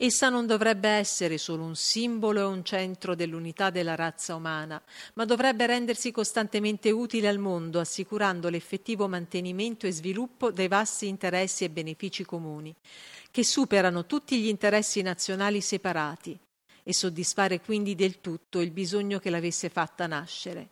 Essa 0.00 0.28
non 0.28 0.46
dovrebbe 0.46 0.88
essere 0.88 1.38
solo 1.38 1.64
un 1.64 1.74
simbolo 1.74 2.38
e 2.38 2.44
un 2.44 2.64
centro 2.64 3.16
dell'unità 3.16 3.70
della 3.70 3.96
razza 3.96 4.36
umana, 4.36 4.80
ma 5.14 5.24
dovrebbe 5.24 5.66
rendersi 5.66 6.12
costantemente 6.12 6.92
utile 6.92 7.26
al 7.26 7.38
mondo, 7.38 7.80
assicurando 7.80 8.48
l'effettivo 8.48 9.08
mantenimento 9.08 9.88
e 9.88 9.92
sviluppo 9.92 10.52
dei 10.52 10.68
vasti 10.68 11.08
interessi 11.08 11.64
e 11.64 11.70
benefici 11.70 12.24
comuni, 12.24 12.72
che 13.32 13.42
superano 13.42 14.06
tutti 14.06 14.40
gli 14.40 14.46
interessi 14.46 15.02
nazionali 15.02 15.60
separati, 15.60 16.38
e 16.88 16.94
soddisfare 16.94 17.60
quindi 17.60 17.94
del 17.94 18.22
tutto 18.22 18.60
il 18.60 18.70
bisogno 18.70 19.18
che 19.18 19.28
l'avesse 19.28 19.68
fatta 19.68 20.06
nascere. 20.06 20.70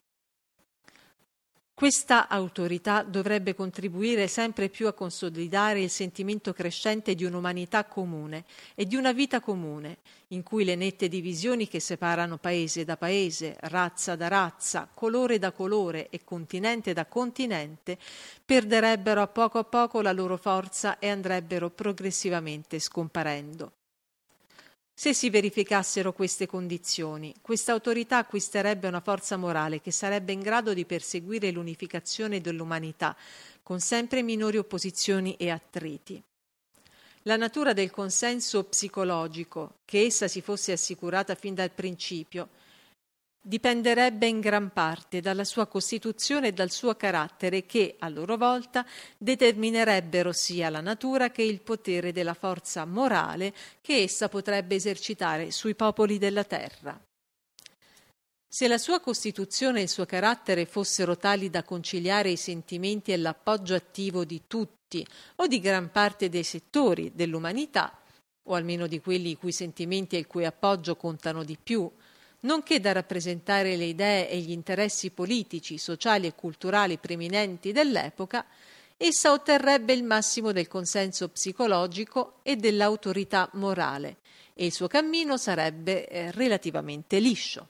Questa 1.75 2.27
autorità 2.29 3.03
dovrebbe 3.03 3.55
contribuire 3.55 4.27
sempre 4.27 4.71
più 4.71 4.87
a 4.87 4.95
consolidare 4.95 5.83
il 5.83 5.91
sentimento 5.91 6.55
crescente 6.55 7.15
di 7.15 7.25
un'umanità 7.25 7.85
comune 7.85 8.47
e 8.75 8.87
di 8.87 8.97
una 8.97 9.13
vita 9.13 9.41
comune, 9.41 9.99
in 10.29 10.43
cui 10.43 10.65
le 10.65 10.75
nette 10.75 11.09
divisioni 11.09 11.69
che 11.69 11.81
separano 11.81 12.39
paese 12.39 12.87
da 12.87 12.97
paese, 12.97 13.55
razza 13.61 14.17
da 14.17 14.29
razza, 14.29 14.89
colore 14.95 15.39
da 15.39 15.53
colore 15.53 16.09
e 16.09 16.25
continente 16.25 16.95
da 16.95 17.05
continente 17.05 17.99
perderebbero 18.43 19.21
a 19.21 19.27
poco 19.27 19.59
a 19.59 19.65
poco 19.65 20.01
la 20.01 20.13
loro 20.13 20.39
forza 20.39 20.99
e 20.99 21.11
andrebbero 21.11 21.69
progressivamente 21.69 22.79
scomparendo. 22.79 23.73
Se 24.99 25.13
si 25.13 25.29
verificassero 25.29 26.15
queste 26.15 26.47
condizioni, 26.47 27.35
questa 27.43 27.73
autorità 27.73 28.17
acquisterebbe 28.17 28.89
una 28.89 29.01
forza 29.01 29.37
morale 29.37 29.83
che 29.83 29.91
sarebbe 29.91 30.33
in 30.33 30.41
grado 30.41 30.73
di 30.73 30.87
perseguire 30.87 31.51
l'unificazione 31.51 32.41
dell'umanità 32.41 33.15
con 33.63 33.79
sempre 33.79 34.23
minori 34.23 34.57
opposizioni 34.57 35.35
e 35.37 35.51
attriti. 35.51 36.21
La 37.25 37.37
natura 37.37 37.75
del 37.75 37.91
consenso 37.91 38.65
psicologico, 38.65 39.81
che 39.85 40.01
essa 40.07 40.29
si 40.29 40.41
fosse 40.41 40.73
assicurata 40.73 41.35
fin 41.35 41.53
dal 41.53 41.73
principio, 41.73 42.49
dipenderebbe 43.41 44.27
in 44.27 44.41
gran 44.41 44.73
parte 44.73 45.21
dalla 45.21 45.45
sua 45.45 45.67
costituzione 45.67 46.49
e 46.49 46.53
dal 46.53 46.71
suo 46.71 46.95
carattere 46.97 47.65
che, 47.65 47.97
a 47.99 48.09
loro 48.09 48.37
volta, 48.37 48.85
determinerebbero 49.17 50.33
sia 50.33 50.69
la 50.69 50.81
natura 50.81 51.31
che 51.31 51.43
il 51.43 51.61
potere 51.61 52.13
della 52.13 52.35
forza 52.35 52.85
morale 52.85 53.55
che 53.81 54.03
essa 54.03 54.29
potrebbe 54.29 54.75
esercitare 54.75 55.51
sui 55.51 55.75
popoli 55.75 56.19
della 56.19 56.45
terra. 56.45 57.01
Se 58.49 58.69
la 58.69 58.79
sua 58.79 59.01
costituzione 59.01 59.81
e 59.81 59.83
il 59.83 59.89
suo 59.89 60.07
carattere 60.07 60.65
fossero 60.65 61.17
tali 61.17 61.51
da 61.51 61.63
conciliare 61.63 62.31
i 62.31 62.37
sentimenti 62.37 63.13
e 63.13 63.19
l'appoggio 63.19 63.75
attivo 63.75 64.25
di 64.25 64.45
tutti 64.47 65.07
o 65.37 65.47
di 65.47 65.61
gran 65.61 65.91
parte 65.91 66.29
dei 66.29 66.43
settori 66.43 67.13
dell'umanità, 67.15 68.01
o 68.49 68.55
almeno 68.55 68.87
di 68.87 69.01
quelli 69.01 69.31
i 69.31 69.37
cui 69.37 69.53
sentimenti 69.53 70.17
e 70.17 70.21
il 70.21 70.27
cui 70.27 70.45
appoggio 70.45 70.97
contano 70.97 71.45
di 71.45 71.59
più, 71.63 71.91
nonché 72.41 72.81
da 72.81 72.93
rappresentare 72.93 73.77
le 73.77 73.85
idee 73.85 74.29
e 74.29 74.39
gli 74.39 74.51
interessi 74.51 75.11
politici, 75.11 75.79
sociali 75.79 76.27
e 76.27 76.35
culturali 76.35 76.99
preminenti 76.99 77.73
dell'epoca, 77.73 78.47
essa 78.97 79.33
otterrebbe 79.33 79.93
il 79.93 80.05
massimo 80.05 80.53
del 80.53 80.69
consenso 80.69 81.29
psicologico 81.29 82.39
e 82.43 82.57
dell'autorità 82.57 83.51
morale 83.55 84.19
e 84.59 84.65
il 84.65 84.73
suo 84.73 84.87
cammino 84.87 85.37
sarebbe 85.37 86.09
eh, 86.09 86.31
relativamente 86.31 87.19
liscio. 87.19 87.69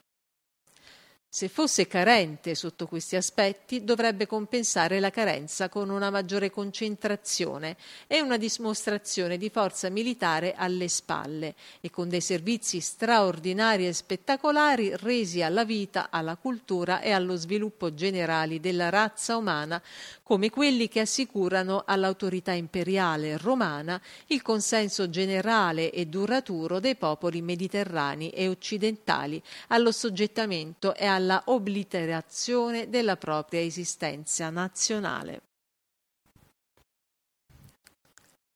Se 1.36 1.48
fosse 1.48 1.86
carente 1.86 2.54
sotto 2.54 2.86
questi 2.86 3.14
aspetti, 3.14 3.84
dovrebbe 3.84 4.26
compensare 4.26 5.00
la 5.00 5.10
carenza 5.10 5.68
con 5.68 5.90
una 5.90 6.08
maggiore 6.08 6.50
concentrazione 6.50 7.76
e 8.06 8.22
una 8.22 8.38
dimostrazione 8.38 9.36
di 9.36 9.50
forza 9.50 9.90
militare 9.90 10.54
alle 10.56 10.88
spalle 10.88 11.54
e 11.82 11.90
con 11.90 12.08
dei 12.08 12.22
servizi 12.22 12.80
straordinari 12.80 13.86
e 13.86 13.92
spettacolari 13.92 14.96
resi 14.96 15.42
alla 15.42 15.66
vita, 15.66 16.08
alla 16.08 16.36
cultura 16.36 17.02
e 17.02 17.10
allo 17.10 17.36
sviluppo 17.36 17.92
generali 17.92 18.58
della 18.58 18.88
razza 18.88 19.36
umana, 19.36 19.82
come 20.22 20.48
quelli 20.48 20.88
che 20.88 21.00
assicurano 21.00 21.82
all'autorità 21.84 22.52
imperiale 22.52 23.36
romana 23.36 24.00
il 24.28 24.40
consenso 24.40 25.10
generale 25.10 25.90
e 25.92 26.06
duraturo 26.06 26.80
dei 26.80 26.96
popoli 26.96 27.42
mediterranei 27.42 28.30
e 28.30 28.48
occidentali 28.48 29.42
allo 29.68 29.92
soggettamento 29.92 30.94
e 30.94 31.04
alla 31.04 31.24
alla 31.26 31.42
obliterazione 31.46 32.88
della 32.88 33.16
propria 33.16 33.60
esistenza 33.60 34.48
nazionale. 34.48 35.42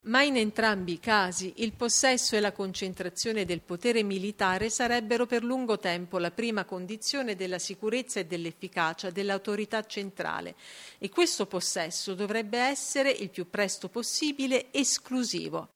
Ma 0.04 0.22
in 0.22 0.36
entrambi 0.36 0.92
i 0.92 1.00
casi 1.00 1.52
il 1.56 1.72
possesso 1.72 2.34
e 2.34 2.40
la 2.40 2.52
concentrazione 2.52 3.44
del 3.44 3.60
potere 3.60 4.02
militare 4.02 4.70
sarebbero 4.70 5.26
per 5.26 5.44
lungo 5.44 5.78
tempo 5.78 6.18
la 6.18 6.30
prima 6.30 6.64
condizione 6.64 7.36
della 7.36 7.58
sicurezza 7.58 8.20
e 8.20 8.24
dell'efficacia 8.24 9.10
dell'autorità 9.10 9.84
centrale 9.84 10.54
e 10.96 11.10
questo 11.10 11.46
possesso 11.46 12.14
dovrebbe 12.14 12.58
essere 12.58 13.10
il 13.10 13.28
più 13.28 13.50
presto 13.50 13.88
possibile 13.88 14.72
esclusivo. 14.72 15.68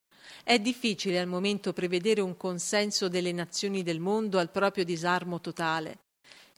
È 0.42 0.58
difficile 0.58 1.18
al 1.18 1.26
momento 1.26 1.72
prevedere 1.74 2.22
un 2.22 2.36
consenso 2.36 3.08
delle 3.08 3.32
nazioni 3.32 3.82
del 3.82 4.00
mondo 4.00 4.38
al 4.38 4.50
proprio 4.50 4.84
disarmo 4.84 5.40
totale. 5.40 5.98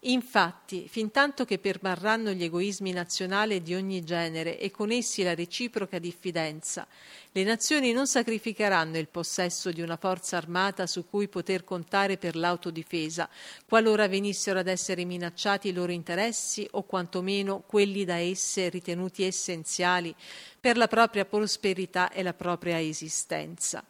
Infatti, 0.09 0.87
fintanto 0.89 1.45
che 1.45 1.59
permarranno 1.59 2.31
gli 2.31 2.45
egoismi 2.45 2.93
nazionali 2.93 3.61
di 3.61 3.75
ogni 3.75 4.05
genere 4.05 4.57
e 4.57 4.71
con 4.71 4.93
essi 4.93 5.25
la 5.25 5.35
reciproca 5.35 5.99
diffidenza, 5.99 6.87
le 7.33 7.43
nazioni 7.43 7.91
non 7.91 8.07
sacrificheranno 8.07 8.99
il 8.99 9.09
possesso 9.09 9.73
di 9.73 9.81
una 9.81 9.97
forza 9.97 10.37
armata 10.37 10.87
su 10.87 11.09
cui 11.09 11.27
poter 11.27 11.65
contare 11.65 12.19
per 12.19 12.37
l'autodifesa, 12.37 13.29
qualora 13.67 14.07
venissero 14.07 14.61
ad 14.61 14.69
essere 14.69 15.05
minacciati 15.05 15.69
i 15.69 15.73
loro 15.73 15.91
interessi 15.91 16.69
o 16.73 16.85
quantomeno 16.85 17.65
quelli 17.67 18.05
da 18.05 18.17
esse 18.17 18.69
ritenuti 18.69 19.25
essenziali 19.25 20.15
per 20.61 20.77
la 20.77 20.87
propria 20.87 21.25
prosperità 21.25 22.13
e 22.13 22.23
la 22.23 22.35
propria 22.35 22.81
esistenza. 22.81 23.85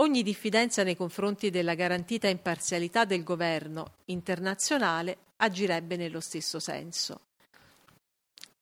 Ogni 0.00 0.22
diffidenza 0.22 0.84
nei 0.84 0.94
confronti 0.94 1.50
della 1.50 1.74
garantita 1.74 2.28
imparzialità 2.28 3.04
del 3.04 3.24
governo 3.24 3.94
internazionale 4.06 5.16
agirebbe 5.38 5.96
nello 5.96 6.20
stesso 6.20 6.60
senso. 6.60 7.20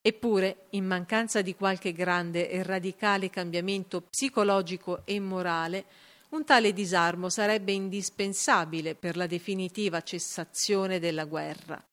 Eppure, 0.00 0.66
in 0.70 0.86
mancanza 0.86 1.42
di 1.42 1.54
qualche 1.54 1.92
grande 1.92 2.48
e 2.48 2.62
radicale 2.62 3.28
cambiamento 3.28 4.00
psicologico 4.00 5.04
e 5.04 5.20
morale, 5.20 5.84
un 6.30 6.44
tale 6.44 6.72
disarmo 6.72 7.28
sarebbe 7.28 7.72
indispensabile 7.72 8.94
per 8.94 9.16
la 9.18 9.26
definitiva 9.26 10.02
cessazione 10.02 10.98
della 10.98 11.24
guerra. 11.24 11.84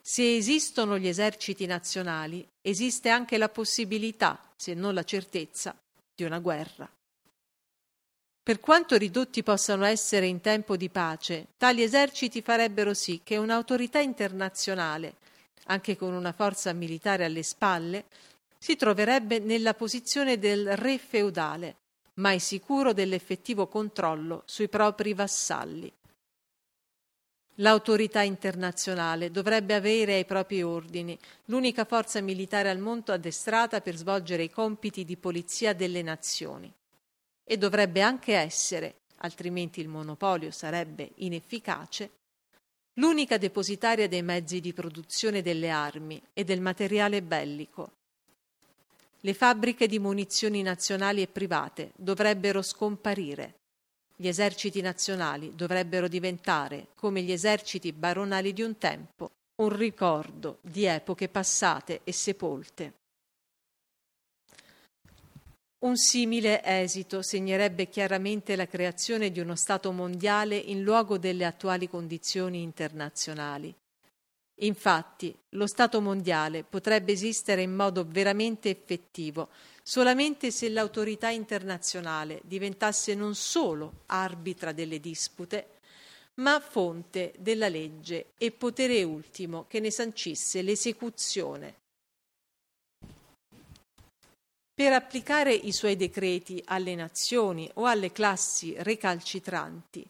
Se 0.00 0.36
esistono 0.36 0.96
gli 0.96 1.08
eserciti 1.08 1.66
nazionali, 1.66 2.46
esiste 2.62 3.08
anche 3.08 3.36
la 3.36 3.48
possibilità, 3.48 4.40
se 4.54 4.74
non 4.74 4.94
la 4.94 5.02
certezza, 5.02 5.76
di 6.14 6.22
una 6.22 6.38
guerra. 6.38 6.88
Per 8.48 8.60
quanto 8.60 8.96
ridotti 8.96 9.42
possano 9.42 9.84
essere 9.84 10.24
in 10.24 10.40
tempo 10.40 10.78
di 10.78 10.88
pace, 10.88 11.48
tali 11.58 11.82
eserciti 11.82 12.40
farebbero 12.40 12.94
sì 12.94 13.20
che 13.22 13.36
un'autorità 13.36 13.98
internazionale, 13.98 15.16
anche 15.64 15.98
con 15.98 16.14
una 16.14 16.32
forza 16.32 16.72
militare 16.72 17.26
alle 17.26 17.42
spalle, 17.42 18.06
si 18.56 18.74
troverebbe 18.74 19.38
nella 19.38 19.74
posizione 19.74 20.38
del 20.38 20.78
re 20.78 20.96
feudale, 20.96 21.76
mai 22.14 22.38
sicuro 22.38 22.94
dell'effettivo 22.94 23.66
controllo 23.66 24.44
sui 24.46 24.70
propri 24.70 25.12
vassalli. 25.12 25.92
L'autorità 27.56 28.22
internazionale 28.22 29.30
dovrebbe 29.30 29.74
avere 29.74 30.14
ai 30.14 30.24
propri 30.24 30.62
ordini 30.62 31.18
l'unica 31.44 31.84
forza 31.84 32.22
militare 32.22 32.70
al 32.70 32.78
mondo 32.78 33.12
addestrata 33.12 33.82
per 33.82 33.94
svolgere 33.94 34.44
i 34.44 34.50
compiti 34.50 35.04
di 35.04 35.18
polizia 35.18 35.74
delle 35.74 36.00
nazioni 36.00 36.72
e 37.50 37.56
dovrebbe 37.56 38.02
anche 38.02 38.34
essere, 38.34 38.96
altrimenti 39.20 39.80
il 39.80 39.88
monopolio 39.88 40.50
sarebbe 40.50 41.12
inefficace, 41.16 42.10
l'unica 42.94 43.38
depositaria 43.38 44.06
dei 44.06 44.22
mezzi 44.22 44.60
di 44.60 44.74
produzione 44.74 45.40
delle 45.40 45.70
armi 45.70 46.20
e 46.34 46.44
del 46.44 46.60
materiale 46.60 47.22
bellico. 47.22 47.92
Le 49.20 49.32
fabbriche 49.32 49.86
di 49.86 49.98
munizioni 49.98 50.60
nazionali 50.60 51.22
e 51.22 51.26
private 51.26 51.92
dovrebbero 51.96 52.60
scomparire. 52.60 53.54
Gli 54.14 54.28
eserciti 54.28 54.82
nazionali 54.82 55.54
dovrebbero 55.54 56.06
diventare, 56.06 56.88
come 56.96 57.22
gli 57.22 57.32
eserciti 57.32 57.94
baronali 57.94 58.52
di 58.52 58.60
un 58.60 58.76
tempo, 58.76 59.30
un 59.62 59.74
ricordo 59.74 60.58
di 60.60 60.84
epoche 60.84 61.30
passate 61.30 62.02
e 62.04 62.12
sepolte. 62.12 62.92
Un 65.80 65.96
simile 65.96 66.60
esito 66.64 67.22
segnerebbe 67.22 67.88
chiaramente 67.88 68.56
la 68.56 68.66
creazione 68.66 69.30
di 69.30 69.38
uno 69.38 69.54
Stato 69.54 69.92
mondiale 69.92 70.56
in 70.56 70.82
luogo 70.82 71.18
delle 71.18 71.44
attuali 71.44 71.88
condizioni 71.88 72.62
internazionali. 72.62 73.72
Infatti, 74.62 75.32
lo 75.50 75.68
Stato 75.68 76.00
mondiale 76.00 76.64
potrebbe 76.64 77.12
esistere 77.12 77.62
in 77.62 77.76
modo 77.76 78.04
veramente 78.04 78.70
effettivo 78.70 79.50
solamente 79.84 80.50
se 80.50 80.68
l'autorità 80.68 81.28
internazionale 81.28 82.40
diventasse 82.42 83.14
non 83.14 83.36
solo 83.36 84.02
arbitra 84.06 84.72
delle 84.72 84.98
dispute, 84.98 85.78
ma 86.34 86.58
fonte 86.58 87.34
della 87.38 87.68
legge 87.68 88.32
e 88.36 88.50
potere 88.50 89.04
ultimo 89.04 89.66
che 89.68 89.78
ne 89.78 89.92
sancisse 89.92 90.60
l'esecuzione 90.60 91.86
per 94.78 94.92
applicare 94.92 95.52
i 95.52 95.72
suoi 95.72 95.96
decreti 95.96 96.62
alle 96.66 96.94
nazioni 96.94 97.68
o 97.74 97.86
alle 97.86 98.12
classi 98.12 98.76
recalcitranti, 98.78 100.08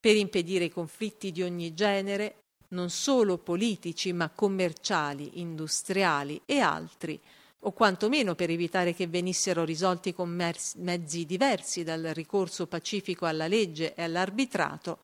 per 0.00 0.16
impedire 0.16 0.70
conflitti 0.70 1.30
di 1.30 1.42
ogni 1.42 1.74
genere, 1.74 2.36
non 2.68 2.88
solo 2.88 3.36
politici 3.36 4.14
ma 4.14 4.30
commerciali, 4.30 5.32
industriali 5.34 6.40
e 6.46 6.60
altri, 6.60 7.20
o 7.60 7.72
quantomeno 7.72 8.34
per 8.34 8.48
evitare 8.48 8.94
che 8.94 9.06
venissero 9.06 9.64
risolti 9.64 10.14
con 10.14 10.30
mezzi 10.30 11.26
diversi 11.26 11.84
dal 11.84 12.04
ricorso 12.14 12.66
pacifico 12.66 13.26
alla 13.26 13.46
legge 13.46 13.92
e 13.94 14.02
all'arbitrato, 14.02 15.00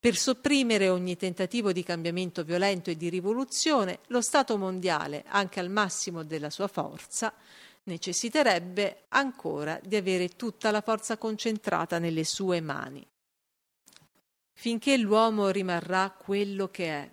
per 0.00 0.16
sopprimere 0.16 0.88
ogni 0.88 1.16
tentativo 1.16 1.70
di 1.70 1.84
cambiamento 1.84 2.42
violento 2.42 2.90
e 2.90 2.96
di 2.96 3.10
rivoluzione, 3.10 4.00
lo 4.08 4.20
Stato 4.20 4.56
mondiale, 4.56 5.22
anche 5.28 5.60
al 5.60 5.70
massimo 5.70 6.24
della 6.24 6.50
sua 6.50 6.66
forza, 6.66 7.32
necessiterebbe 7.90 9.06
ancora 9.08 9.80
di 9.82 9.96
avere 9.96 10.28
tutta 10.28 10.70
la 10.70 10.80
forza 10.80 11.18
concentrata 11.18 11.98
nelle 11.98 12.24
sue 12.24 12.60
mani. 12.60 13.04
Finché 14.52 14.96
l'uomo 14.96 15.48
rimarrà 15.50 16.10
quello 16.10 16.68
che 16.68 16.86
è, 16.86 17.10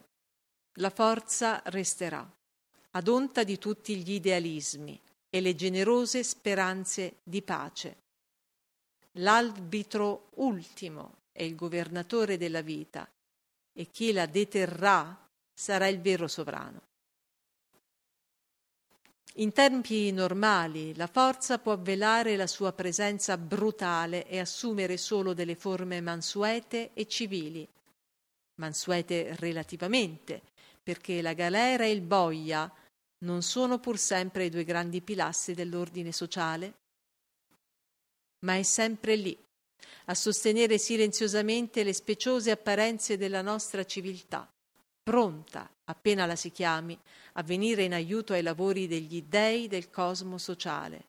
la 0.74 0.90
forza 0.92 1.62
resterà, 1.66 2.30
ad 2.92 3.08
onta 3.08 3.44
di 3.44 3.58
tutti 3.58 3.96
gli 3.98 4.14
idealismi 4.14 5.00
e 5.30 5.42
le 5.42 5.56
generose 5.56 6.24
speranze 6.24 7.18
di 7.24 7.42
pace. 7.42 7.96
L'arbitro 9.14 10.30
ultimo 10.36 11.24
è 11.32 11.42
il 11.42 11.56
governatore 11.56 12.38
della 12.38 12.62
vita 12.62 13.10
e 13.74 13.90
chi 13.90 14.12
la 14.12 14.28
deterrà 14.28 15.28
sarà 15.54 15.88
il 15.88 16.00
vero 16.02 16.28
sovrano. 16.28 16.87
In 19.40 19.54
tempi 19.54 20.12
normali 20.12 20.96
la 20.96 21.06
forza 21.06 21.60
può 21.60 21.78
velare 21.78 22.36
la 22.36 22.48
sua 22.48 22.72
presenza 22.72 23.38
brutale 23.38 24.26
e 24.28 24.40
assumere 24.40 24.98
solo 24.98 25.36
delle 25.36 25.54
forme 25.54 26.02
mansuete 26.02 26.90
e 26.96 27.08
civili. 27.08 27.68
Mansuete 28.56 29.36
relativamente, 29.36 30.42
perché 30.82 31.22
la 31.22 31.34
galera 31.34 31.84
e 31.84 31.92
il 31.92 32.02
boia 32.02 32.72
non 33.20 33.44
sono 33.44 33.78
pur 33.78 34.00
sempre 34.00 34.46
i 34.46 34.50
due 34.50 34.64
grandi 34.64 35.02
pilastri 35.02 35.54
dell'ordine 35.54 36.12
sociale? 36.12 36.74
Ma 38.40 38.56
è 38.56 38.64
sempre 38.64 39.16
lì, 39.18 39.38
a 40.06 40.16
sostenere 40.16 40.80
silenziosamente 40.80 41.84
le 41.84 41.94
speciose 41.94 42.50
apparenze 42.50 43.18
della 43.18 43.44
nostra 43.44 43.84
civiltà, 43.86 44.52
pronta, 45.08 45.72
appena 45.86 46.26
la 46.26 46.36
si 46.36 46.52
chiami, 46.52 47.00
a 47.36 47.44
venire 47.44 47.84
in 47.84 47.94
aiuto 47.94 48.34
ai 48.34 48.42
lavori 48.42 48.88
degli 48.88 49.22
dei 49.22 49.70
del 49.70 49.90
cosmo 49.90 50.38
sociale, 50.38 51.06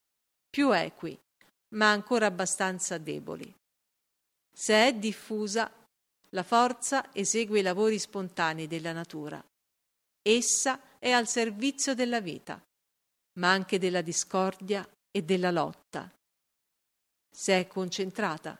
più 0.48 0.72
equi, 0.72 1.18
ma 1.70 1.90
ancora 1.90 2.26
abbastanza 2.26 2.96
deboli. 2.96 3.52
Se 4.54 4.86
è 4.86 4.94
diffusa, 4.94 5.68
la 6.30 6.44
forza 6.44 7.12
esegue 7.12 7.58
i 7.58 7.62
lavori 7.62 7.98
spontanei 7.98 8.68
della 8.68 8.92
natura. 8.92 9.44
Essa 10.22 10.80
è 11.00 11.10
al 11.10 11.26
servizio 11.26 11.94
della 11.94 12.20
vita, 12.20 12.62
ma 13.40 13.50
anche 13.50 13.80
della 13.80 14.02
discordia 14.02 14.88
e 15.10 15.22
della 15.22 15.50
lotta. 15.50 16.08
Se 17.28 17.58
è 17.58 17.66
concentrata, 17.66 18.56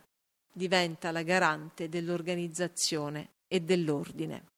diventa 0.53 1.13
la 1.13 1.23
garante 1.23 1.89
dell'organizzazione 1.89 3.35
e 3.47 3.61
dell'ordine. 3.61 4.57